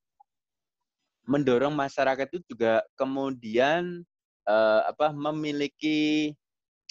mendorong 1.27 1.75
masyarakat 1.75 2.27
itu 2.35 2.55
juga 2.55 2.83
kemudian 2.99 4.03
uh, 4.47 4.81
apa 4.87 5.15
memiliki 5.15 6.33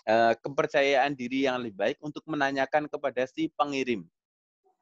uh, 0.07 0.33
kepercayaan 0.39 1.11
diri 1.15 1.47
yang 1.47 1.59
lebih 1.59 1.77
baik 1.77 1.97
untuk 1.99 2.23
menanyakan 2.27 2.87
kepada 2.87 3.27
si 3.27 3.51
pengirim. 3.53 4.07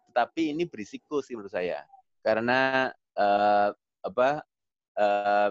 Tetapi 0.10 0.54
ini 0.54 0.66
berisiko 0.66 1.22
sih 1.22 1.38
menurut 1.38 1.54
saya 1.54 1.86
karena 2.22 2.92
uh, 3.18 3.70
apa 4.06 4.44
uh, 5.00 5.50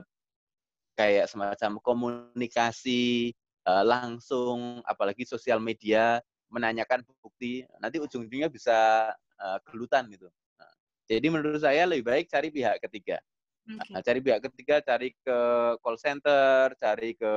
kayak 0.98 1.30
semacam 1.30 1.78
komunikasi 1.78 3.32
uh, 3.66 3.84
langsung 3.86 4.82
apalagi 4.82 5.22
sosial 5.22 5.62
media 5.62 6.18
menanyakan 6.48 7.04
bukti, 7.20 7.62
nanti 7.78 8.00
ujung-ujungnya 8.00 8.48
bisa 8.48 9.10
uh, 9.36 9.58
gelutan 9.68 10.08
gitu. 10.08 10.26
Nah, 10.56 10.72
jadi 11.04 11.26
menurut 11.28 11.60
saya 11.60 11.84
lebih 11.84 12.08
baik 12.08 12.26
cari 12.32 12.48
pihak 12.48 12.80
ketiga. 12.82 13.20
Okay. 13.68 13.92
Nah, 13.92 14.00
cari 14.00 14.18
pihak 14.24 14.40
ketiga, 14.48 14.80
cari 14.80 15.12
ke 15.12 15.38
call 15.84 16.00
center, 16.00 16.72
cari 16.80 17.12
ke 17.12 17.32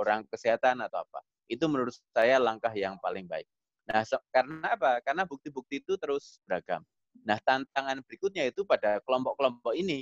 orang 0.00 0.24
kesehatan 0.32 0.80
atau 0.80 1.04
apa. 1.04 1.20
Itu 1.52 1.68
menurut 1.68 1.92
saya 2.16 2.40
langkah 2.40 2.72
yang 2.72 2.96
paling 2.96 3.28
baik. 3.28 3.44
Nah, 3.84 4.00
so, 4.08 4.16
karena 4.32 4.72
apa? 4.72 5.04
Karena 5.04 5.28
bukti-bukti 5.28 5.84
itu 5.84 6.00
terus 6.00 6.40
beragam. 6.48 6.80
Nah, 7.28 7.36
tantangan 7.44 8.00
berikutnya 8.08 8.48
itu 8.48 8.64
pada 8.64 9.04
kelompok-kelompok 9.04 9.76
ini. 9.76 10.00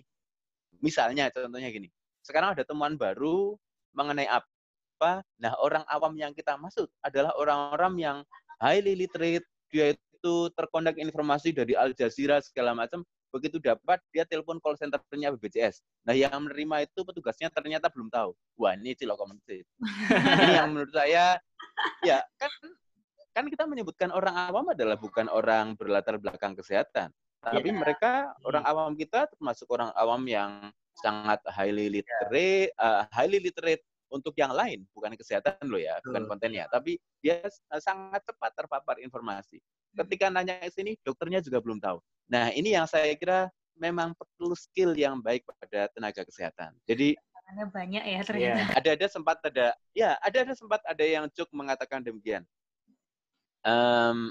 Misalnya, 0.79 1.27
contohnya 1.35 1.75
gini. 1.75 1.91
Sekarang 2.23 2.55
ada 2.55 2.63
temuan 2.63 2.95
baru 2.95 3.59
mengenai 3.99 4.31
apa? 4.31 5.27
Nah, 5.43 5.59
orang 5.59 5.83
awam 5.91 6.15
yang 6.15 6.31
kita 6.31 6.55
maksud 6.55 6.87
adalah 7.03 7.35
orang-orang 7.35 7.95
yang 7.99 8.19
highly 8.63 8.95
literate, 8.95 9.47
dia 9.75 9.99
itu 9.99 10.35
terkondak 10.55 10.99
informasi 11.03 11.51
dari 11.51 11.75
Al 11.75 11.95
Jazeera 11.95 12.39
segala 12.43 12.79
macam, 12.79 13.03
begitu 13.29 13.61
dapat 13.61 14.01
dia 14.13 14.25
telepon 14.25 14.59
call 14.61 14.77
centernya 14.77 15.35
BPJS. 15.37 15.85
Nah, 16.09 16.17
yang 16.17 16.33
menerima 16.49 16.89
itu 16.89 17.01
petugasnya 17.05 17.53
ternyata 17.53 17.93
belum 17.93 18.09
tahu. 18.09 18.33
Wah, 18.57 18.75
ini 18.75 18.97
cilok 18.97 19.25
ini 20.43 20.53
yang 20.57 20.73
menurut 20.73 20.93
saya 20.95 21.37
ya 22.03 22.19
kan 22.41 22.53
kan 23.37 23.45
kita 23.47 23.71
menyebutkan 23.71 24.11
orang 24.11 24.35
awam 24.35 24.75
adalah 24.75 24.99
bukan 24.99 25.31
orang 25.31 25.79
berlatar 25.79 26.19
belakang 26.19 26.59
kesehatan. 26.59 27.15
Tapi 27.39 27.71
yeah. 27.71 27.79
mereka 27.79 28.13
orang 28.43 28.67
awam 28.67 28.93
kita 28.99 29.31
termasuk 29.31 29.71
orang 29.71 29.95
awam 29.95 30.27
yang 30.27 30.75
sangat 30.99 31.39
highly 31.47 31.87
literate, 31.87 32.75
uh, 32.83 33.07
highly 33.15 33.39
literate 33.39 33.87
untuk 34.11 34.35
yang 34.35 34.51
lain, 34.51 34.83
bukan 34.91 35.15
kesehatan 35.15 35.55
loh 35.69 35.79
ya, 35.79 36.01
bukan 36.03 36.25
kontennya, 36.27 36.67
tapi 36.73 36.97
dia 37.21 37.45
sangat 37.79 38.25
cepat 38.25 38.53
terpapar 38.57 38.97
informasi. 38.99 39.61
Hmm. 39.61 40.05
Ketika 40.05 40.33
nanya 40.33 40.59
ke 40.65 40.73
sini, 40.73 40.97
dokternya 41.05 41.45
juga 41.45 41.63
belum 41.63 41.79
tahu. 41.79 42.01
Nah, 42.29 42.53
ini 42.53 42.77
yang 42.77 42.85
saya 42.85 43.17
kira 43.17 43.49
memang 43.81 44.13
perlu 44.13 44.53
skill 44.53 44.93
yang 44.93 45.19
baik 45.25 45.49
pada 45.49 45.89
tenaga 45.97 46.23
kesehatan. 46.29 46.77
Jadi 46.85 47.17
banyak 47.49 48.05
ya 48.05 48.21
ternyata. 48.21 48.61
Ya, 48.61 48.67
ada-ada 48.77 49.07
sempat 49.09 49.37
ada, 49.41 49.67
ya 49.97 50.11
ada-ada 50.21 50.53
sempat 50.53 50.85
ada 50.85 51.01
yang 51.01 51.25
cuk 51.33 51.49
mengatakan 51.57 52.05
demikian. 52.05 52.45
Um, 53.65 54.29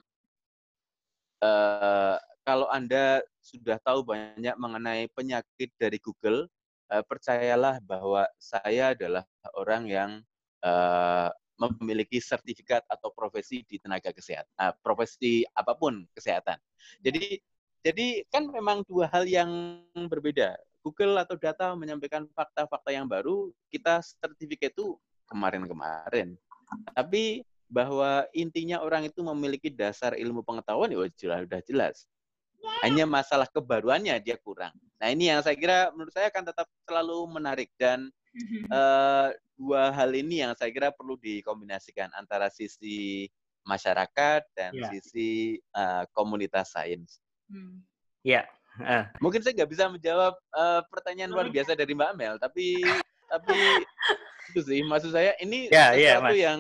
uh, 1.41 2.21
kalau 2.45 2.69
anda 2.69 3.25
sudah 3.41 3.81
tahu 3.81 4.05
banyak 4.05 4.53
mengenai 4.61 5.09
penyakit 5.17 5.73
dari 5.81 5.97
Google, 5.97 6.45
uh, 6.93 7.01
percayalah 7.01 7.81
bahwa 7.81 8.29
saya 8.37 8.93
adalah 8.93 9.25
orang 9.57 9.89
yang 9.89 10.11
uh, 10.61 11.33
memiliki 11.57 12.21
sertifikat 12.21 12.85
atau 12.85 13.09
profesi 13.17 13.65
di 13.65 13.81
tenaga 13.81 14.13
kesehatan, 14.13 14.53
uh, 14.61 14.73
profesi 14.85 15.41
apa 15.57 15.73
pun 15.73 16.05
kesehatan. 16.13 16.61
Jadi 17.01 17.41
jadi 17.86 18.25
kan 18.34 18.49
memang 18.49 18.82
dua 18.88 19.09
hal 19.11 19.28
yang 19.28 19.82
berbeda. 20.09 20.57
Google 20.82 21.19
atau 21.19 21.36
data 21.36 21.75
menyampaikan 21.75 22.23
fakta-fakta 22.32 22.95
yang 22.95 23.11
baru, 23.11 23.51
kita 23.67 23.99
sertifikat 23.99 24.71
itu 24.71 24.95
kemarin-kemarin. 25.28 26.39
Tapi 26.95 27.43
bahwa 27.67 28.23
intinya 28.32 28.80
orang 28.80 29.11
itu 29.11 29.19
memiliki 29.19 29.67
dasar 29.67 30.15
ilmu 30.15 30.39
pengetahuan 30.43 30.88
ya 30.88 31.03
jelas 31.19 31.43
sudah 31.43 31.61
jelas. 31.67 31.95
Hanya 32.82 33.03
masalah 33.03 33.45
kebaruannya 33.51 34.15
dia 34.23 34.39
kurang. 34.39 34.71
Nah 34.97 35.11
ini 35.11 35.30
yang 35.30 35.43
saya 35.43 35.59
kira 35.59 35.91
menurut 35.93 36.15
saya 36.15 36.32
akan 36.32 36.43
tetap 36.47 36.67
selalu 36.88 37.19
menarik 37.30 37.69
dan 37.75 38.09
uh, 38.71 39.30
dua 39.59 39.91
hal 39.93 40.09
ini 40.15 40.41
yang 40.41 40.55
saya 40.55 40.71
kira 40.71 40.89
perlu 40.89 41.19
dikombinasikan 41.19 42.09
antara 42.15 42.47
sisi 42.47 43.28
masyarakat 43.67 44.41
dan 44.55 44.71
ya. 44.73 44.88
sisi 44.89 45.59
uh, 45.75 46.07
komunitas 46.15 46.71
sains. 46.71 47.19
Hmm. 47.47 47.81
Ya, 48.25 48.43
Uh. 48.77 49.05
Mungkin 49.25 49.41
saya 49.41 49.57
nggak 49.57 49.71
bisa 49.73 49.89
menjawab 49.89 50.37
uh, 50.53 50.81
pertanyaan 50.93 51.33
luar 51.33 51.49
biasa 51.49 51.73
dari 51.73 51.97
Mbak 51.97 52.09
Amel, 52.13 52.35
tapi 52.37 52.85
tapi 53.25 53.57
itu 54.53 54.61
sih 54.63 54.79
maksud 54.85 55.11
saya 55.11 55.33
ini 55.41 55.67
yeah, 55.73 55.91
ya, 55.97 56.21
sesuatu 56.21 56.37
yeah, 56.37 56.45
yang 56.53 56.59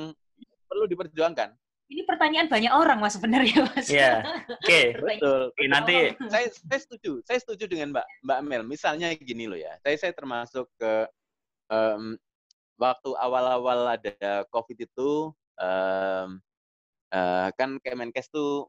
perlu 0.65 0.85
diperjuangkan. 0.89 1.53
Ini 1.87 2.03
pertanyaan 2.03 2.51
banyak 2.51 2.73
orang 2.73 2.99
mas 2.99 3.15
sebenarnya 3.15 3.63
mas. 3.71 3.87
Iya. 3.87 4.25
Oke. 4.59 4.59
Okay. 4.59 4.85
Betul. 4.99 5.41
Okay, 5.55 5.67
nanti 5.71 5.95
saya 6.27 6.51
saya 6.51 6.79
setuju. 6.83 7.23
Saya 7.23 7.39
setuju 7.39 7.63
dengan 7.71 7.95
Mbak 7.95 8.07
Mbak 8.27 8.37
Amel. 8.43 8.63
Misalnya 8.67 9.07
gini 9.15 9.47
loh 9.47 9.55
ya. 9.55 9.71
Saya 9.85 9.95
saya 9.95 10.11
termasuk 10.11 10.67
ke 10.75 11.07
um, 11.71 12.19
waktu 12.75 13.09
awal-awal 13.15 13.95
ada 13.95 14.43
COVID 14.51 14.77
itu 14.83 15.31
um, 15.63 16.29
uh, 17.15 17.47
kan 17.55 17.79
Kemenkes 17.79 18.27
tuh 18.27 18.67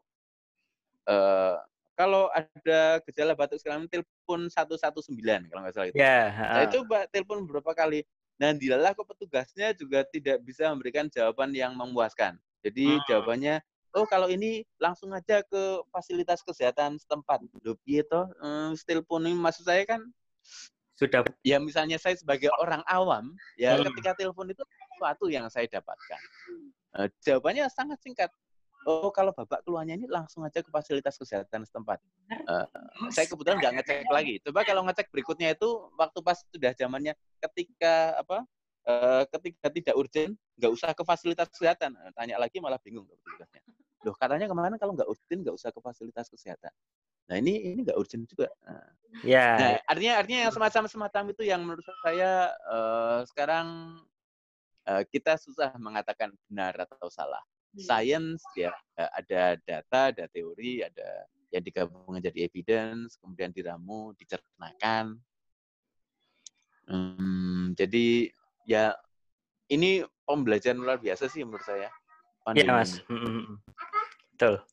uh, 1.10 1.58
kalau 1.98 2.30
ada 2.30 3.02
gejala 3.10 3.34
batuk 3.34 3.58
sekarang 3.58 3.90
telepon 3.90 4.46
119 4.46 5.18
kalau 5.50 5.60
nggak 5.66 5.74
salah 5.74 5.88
itu. 5.90 5.98
Yeah. 5.98 6.30
Saya 6.30 6.66
coba 6.78 6.98
telepon 7.10 7.42
beberapa 7.42 7.74
kali. 7.74 8.06
Dan 8.38 8.54
dilalah 8.54 8.94
kok 8.94 9.02
petugasnya 9.02 9.74
juga 9.74 10.06
tidak 10.06 10.38
bisa 10.46 10.70
memberikan 10.70 11.10
jawaban 11.10 11.50
yang 11.50 11.74
memuaskan. 11.74 12.38
Jadi 12.62 12.94
hmm. 12.94 13.02
jawabannya, 13.10 13.58
oh 13.98 14.06
kalau 14.06 14.30
ini 14.30 14.62
langsung 14.78 15.10
aja 15.10 15.42
ke 15.42 15.82
fasilitas 15.90 16.46
kesehatan 16.46 17.02
setempat. 17.02 17.42
Loh, 17.66 17.74
gitu. 17.82 18.30
Hmm, 18.38 18.78
telepon 18.86 19.26
ini 19.26 19.34
maksud 19.34 19.66
saya 19.66 19.82
kan 19.82 20.06
sudah 20.98 21.22
ya 21.46 21.62
misalnya 21.62 21.94
saya 21.94 22.18
sebagai 22.18 22.50
orang 22.58 22.82
awam 22.90 23.30
ya 23.54 23.78
hmm. 23.78 23.86
ketika 23.90 24.18
telepon 24.18 24.50
itu 24.50 24.66
sesuatu 24.66 25.30
yang 25.30 25.46
saya 25.46 25.70
dapatkan 25.70 26.20
uh, 26.98 27.06
jawabannya 27.22 27.70
sangat 27.70 28.02
singkat 28.02 28.34
oh 28.86 29.10
kalau 29.10 29.34
bapak 29.34 29.64
keluarnya 29.66 29.98
ini 29.98 30.06
langsung 30.06 30.46
aja 30.46 30.62
ke 30.62 30.70
fasilitas 30.70 31.18
kesehatan 31.18 31.66
setempat. 31.66 31.98
Uh, 32.46 32.66
saya 33.10 33.26
kebetulan 33.26 33.58
nggak 33.58 33.74
ngecek 33.82 34.06
lagi. 34.12 34.34
Coba 34.44 34.62
kalau 34.62 34.86
ngecek 34.86 35.10
berikutnya 35.10 35.56
itu 35.56 35.68
waktu 35.98 36.18
pas 36.22 36.38
sudah 36.52 36.72
zamannya 36.76 37.16
ketika 37.42 38.14
apa 38.20 38.46
uh, 38.86 39.22
ketika 39.38 39.68
tidak 39.72 39.94
urgent 39.98 40.32
nggak 40.60 40.72
usah 40.72 40.90
ke 40.94 41.02
fasilitas 41.02 41.48
kesehatan. 41.50 41.96
Tanya 42.14 42.38
lagi 42.38 42.62
malah 42.62 42.78
bingung 42.78 43.08
petugasnya. 43.08 43.62
Loh 44.06 44.14
katanya 44.14 44.46
ke 44.46 44.54
mana 44.54 44.76
kalau 44.78 44.94
nggak 44.94 45.08
urgent 45.10 45.40
nggak 45.42 45.56
usah 45.56 45.70
ke 45.74 45.80
fasilitas 45.82 46.26
kesehatan. 46.30 46.70
Nah 47.28 47.36
ini 47.36 47.76
ini 47.76 47.84
nggak 47.84 47.98
urgent 47.98 48.24
juga. 48.24 48.48
Nah, 48.64 48.88
ya. 49.20 49.48
Nah, 49.60 49.70
artinya 49.84 50.14
artinya 50.24 50.40
yang 50.48 50.52
semacam 50.54 50.82
semacam 50.88 51.24
itu 51.36 51.42
yang 51.44 51.60
menurut 51.60 51.84
saya 52.00 52.56
uh, 52.72 53.20
sekarang 53.28 54.00
uh, 54.88 55.02
kita 55.12 55.36
susah 55.36 55.76
mengatakan 55.76 56.32
benar 56.48 56.72
atau 56.88 57.12
salah. 57.12 57.44
Iya. 57.76 57.84
science 57.84 58.42
ya 58.56 58.72
ada 58.96 59.60
data, 59.62 60.00
ada 60.10 60.24
teori, 60.32 60.82
ada 60.82 61.28
yang 61.52 61.64
digabung 61.64 62.04
menjadi 62.08 62.44
evidence, 62.44 63.16
kemudian 63.20 63.52
diramu, 63.52 64.12
dicernakan. 64.16 65.16
Hmm, 66.88 67.76
jadi 67.76 68.32
ya 68.64 68.96
ini 69.68 70.04
pembelajaran 70.24 70.80
luar 70.80 70.98
biasa 71.00 71.28
sih 71.28 71.44
menurut 71.44 71.64
saya. 71.64 71.92
Iya 72.56 72.72
mas, 72.72 73.04
hmm, 73.12 73.60
betul. 74.32 74.64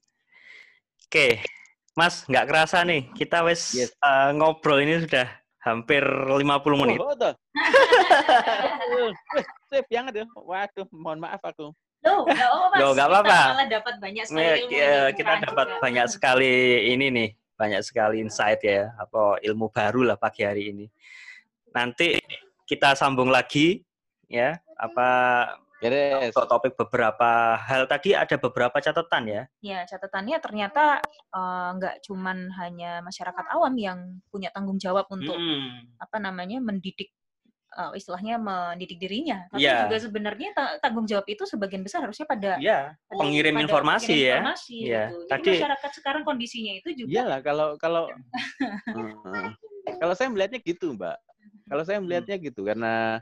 Oke, 1.06 1.44
mas 1.92 2.24
nggak 2.24 2.48
kerasa 2.48 2.88
nih 2.88 3.12
kita 3.12 3.44
wes 3.44 3.76
yes. 3.76 3.92
uh, 4.00 4.32
ngobrol 4.32 4.80
ini 4.80 5.04
sudah 5.04 5.28
hampir 5.60 6.04
50 6.04 6.48
menit. 6.80 7.00
Oh, 7.02 7.12
betul. 7.12 7.34
Sip 9.74 9.86
banget 9.90 10.24
ya. 10.24 10.26
Waduh, 10.38 10.88
mohon 10.94 11.20
maaf 11.20 11.42
aku. 11.42 11.74
Loh, 12.06 12.92
nggak 12.94 13.10
apa-apa. 13.10 13.40
Kita 13.50 13.66
dapat 13.82 13.96
banyak 13.98 14.24
sekali 14.30 14.60
ilmu. 14.62 14.72
Ya, 14.78 15.02
kita 15.12 15.34
dapat 15.42 15.68
juga. 15.68 15.82
banyak 15.82 16.06
sekali 16.12 16.54
ini 16.94 17.06
nih, 17.10 17.30
banyak 17.58 17.82
sekali 17.82 18.16
insight 18.22 18.62
ya, 18.62 18.94
apa 18.96 19.42
ilmu 19.42 19.74
baru 19.74 20.14
lah 20.14 20.18
pagi 20.18 20.46
hari 20.46 20.70
ini. 20.70 20.86
Nanti 21.74 22.22
kita 22.70 22.94
sambung 22.94 23.34
lagi 23.34 23.82
ya, 24.30 24.58
apa 24.78 25.10
Yes. 25.84 26.32
Untuk 26.34 26.48
topik 26.50 26.74
beberapa 26.80 27.60
hal 27.60 27.86
tadi 27.86 28.16
ada 28.16 28.40
beberapa 28.40 28.78
catatan 28.80 29.24
ya. 29.28 29.44
Ya, 29.60 29.80
catatannya 29.86 30.38
ternyata 30.42 31.04
uh, 31.36 31.70
nggak 31.78 32.02
cuman 32.08 32.50
hanya 32.58 33.04
masyarakat 33.04 33.46
awam 33.54 33.76
yang 33.76 34.00
punya 34.32 34.50
tanggung 34.56 34.80
jawab 34.80 35.06
untuk 35.12 35.36
hmm. 35.36 36.00
apa 36.00 36.18
namanya 36.18 36.64
mendidik 36.64 37.12
uh, 37.76 37.92
istilahnya 37.94 38.40
mendidik 38.40 38.98
dirinya, 38.98 39.46
tapi 39.52 39.68
yeah. 39.68 39.86
juga 39.86 39.98
sebenarnya 40.02 40.50
tanggung 40.80 41.06
jawab 41.06 41.28
itu 41.28 41.44
sebagian 41.44 41.84
besar 41.84 42.08
harusnya 42.08 42.26
pada, 42.26 42.58
yeah. 42.58 42.96
pengirim 43.12 43.54
pada 43.54 43.64
informasi 43.68 44.08
pengirim 44.08 44.26
ya. 44.26 44.36
Informasi, 44.40 44.78
yeah. 44.82 45.08
gitu. 45.12 45.18
Jadi 45.20 45.32
Tadi, 45.32 45.52
masyarakat 45.60 45.92
sekarang 46.00 46.22
kondisinya 46.24 46.74
itu 46.80 46.90
juga. 46.96 47.12
Iyalah 47.12 47.40
kalau 47.44 47.68
kalau 47.76 48.04
kalau 50.02 50.14
saya 50.18 50.32
melihatnya 50.32 50.60
gitu, 50.64 50.96
Mbak. 50.96 51.18
Kalau 51.66 51.84
saya 51.84 51.98
hmm. 51.98 52.06
melihatnya 52.06 52.36
gitu 52.38 52.62
karena 52.62 53.22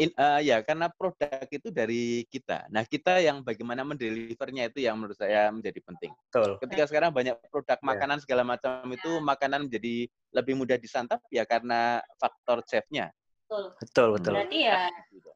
in, 0.00 0.10
uh, 0.16 0.40
ya 0.40 0.64
karena 0.64 0.88
produk 0.88 1.44
itu 1.50 1.68
dari 1.68 2.24
kita. 2.32 2.66
Nah 2.72 2.88
kita 2.88 3.20
yang 3.20 3.44
bagaimana 3.44 3.84
mendelivernya 3.84 4.72
itu 4.72 4.80
yang 4.84 4.96
menurut 4.96 5.18
saya 5.20 5.52
menjadi 5.52 5.80
penting. 5.84 6.12
Betul. 6.30 6.56
Ketika 6.64 6.88
sekarang 6.88 7.10
banyak 7.12 7.36
produk 7.52 7.76
ya. 7.76 7.84
makanan 7.84 8.18
segala 8.24 8.42
macam 8.42 8.88
itu 8.88 9.10
makanan 9.20 9.68
menjadi 9.68 10.08
lebih 10.32 10.54
mudah 10.56 10.80
disantap 10.80 11.20
ya 11.28 11.44
karena 11.44 12.00
faktor 12.16 12.64
chefnya. 12.64 13.12
Betul. 13.50 13.64
Betul, 13.82 14.08
betul. 14.14 14.32
Berarti 14.38 14.58
ya 14.62 14.78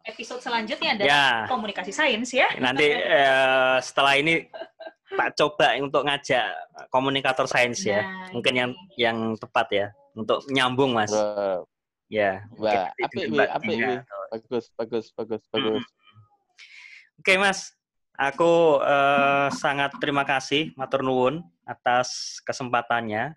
episode 0.07 0.39
selanjutnya 0.39 0.91
adalah 0.95 1.11
ya. 1.11 1.51
komunikasi 1.51 1.91
sains 1.91 2.31
ya. 2.31 2.47
Nanti 2.63 2.87
eh, 2.95 3.77
setelah 3.83 4.15
ini 4.15 4.47
tak 5.19 5.35
coba 5.35 5.75
untuk 5.83 6.07
ngajak 6.07 6.47
komunikator 6.95 7.51
sains 7.51 7.83
ya. 7.83 8.07
Nah, 8.07 8.31
Mungkin 8.31 8.55
yang 8.55 8.71
yang 8.95 9.19
tepat 9.35 9.67
ya 9.75 9.87
untuk 10.15 10.47
nyambung, 10.47 10.95
Mas. 10.95 11.11
Wow. 11.11 11.67
Ya. 12.07 12.47
Wah, 12.55 12.95
apa 12.95 13.67
ini? 13.67 13.99
Bagus, 14.31 14.71
bagus, 14.79 15.11
bagus, 15.11 15.43
bagus. 15.51 15.83
Hmm. 15.83 17.19
Oke, 17.19 17.35
Mas. 17.35 17.75
Aku 18.15 18.79
eh, 18.79 19.51
sangat 19.59 19.91
terima 19.99 20.23
kasih 20.23 20.71
matur 20.79 21.03
nuwun 21.03 21.43
atas 21.67 22.39
kesempatannya 22.47 23.35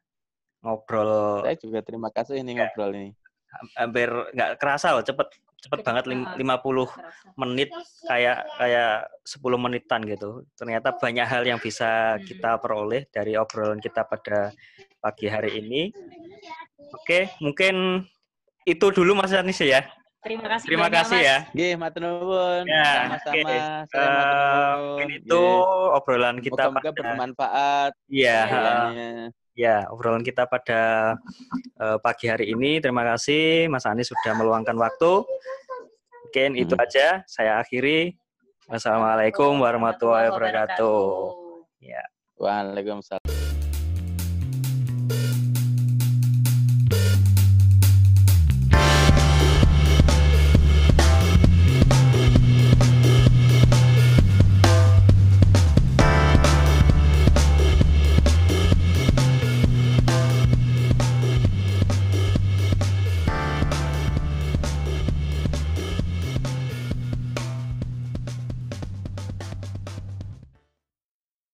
ngobrol. 0.61 1.41
Saya 1.49 1.57
juga 1.57 1.81
terima 1.81 2.13
kasih 2.13 2.45
ini 2.45 2.53
ya. 2.53 2.69
ngobrol 2.69 2.93
ini 2.93 3.17
hampir 3.75 4.09
nggak 4.33 4.59
kerasa 4.59 4.97
loh 4.97 5.03
cepet 5.03 5.27
cepet 5.57 5.81
banget 5.81 6.05
lima 6.37 6.61
puluh 6.61 6.85
menit 7.33 7.73
kayak 8.05 8.45
kayak 8.61 9.09
10 9.25 9.41
menitan 9.57 10.01
gitu 10.05 10.45
ternyata 10.53 10.93
banyak 10.93 11.25
hal 11.25 11.43
yang 11.43 11.57
bisa 11.57 12.21
kita 12.21 12.61
peroleh 12.61 13.09
dari 13.09 13.33
obrolan 13.33 13.81
kita 13.81 14.05
pada 14.05 14.53
pagi 15.01 15.25
hari 15.25 15.57
ini 15.57 15.89
oke 16.93 17.41
mungkin 17.41 18.05
itu 18.69 18.85
dulu 18.93 19.17
Mas 19.17 19.33
Anis 19.33 19.57
ya 19.63 19.81
Terima 20.17 20.47
kasih. 20.49 20.67
Terima 20.67 20.89
kasih 20.91 21.19
ya. 21.23 21.37
Nggih, 21.55 21.73
matur 21.79 22.01
nuwun. 22.03 22.63
Ya, 22.67 22.91
sama-sama. 23.07 23.31
Okay. 23.31 23.59
Uh, 23.95 24.73
mungkin 24.75 25.09
itu 25.23 25.43
obrolan 25.95 26.37
kita 26.43 26.67
Moga-moga 26.67 26.89
pada... 26.91 26.97
bermanfaat. 26.99 27.91
Iya, 28.11 28.39
ya 29.57 29.89
obrolan 29.89 30.21
kita 30.21 30.45
pada 30.45 31.17
uh, 31.81 31.97
pagi 31.97 32.29
hari 32.29 32.53
ini. 32.53 32.77
Terima 32.77 33.01
kasih 33.01 33.65
Mas 33.67 33.89
Anies 33.89 34.13
sudah 34.13 34.37
meluangkan 34.37 34.77
waktu. 34.77 35.25
Mungkin 36.29 36.49
hmm. 36.53 36.63
itu 36.63 36.75
aja. 36.77 37.25
Saya 37.25 37.57
akhiri. 37.57 38.13
Wassalamualaikum 38.69 39.57
warahmatullahi 39.57 40.29
wabarakatuh. 40.29 41.01
Ya. 41.81 42.05
Waalaikumsalam. 42.37 43.16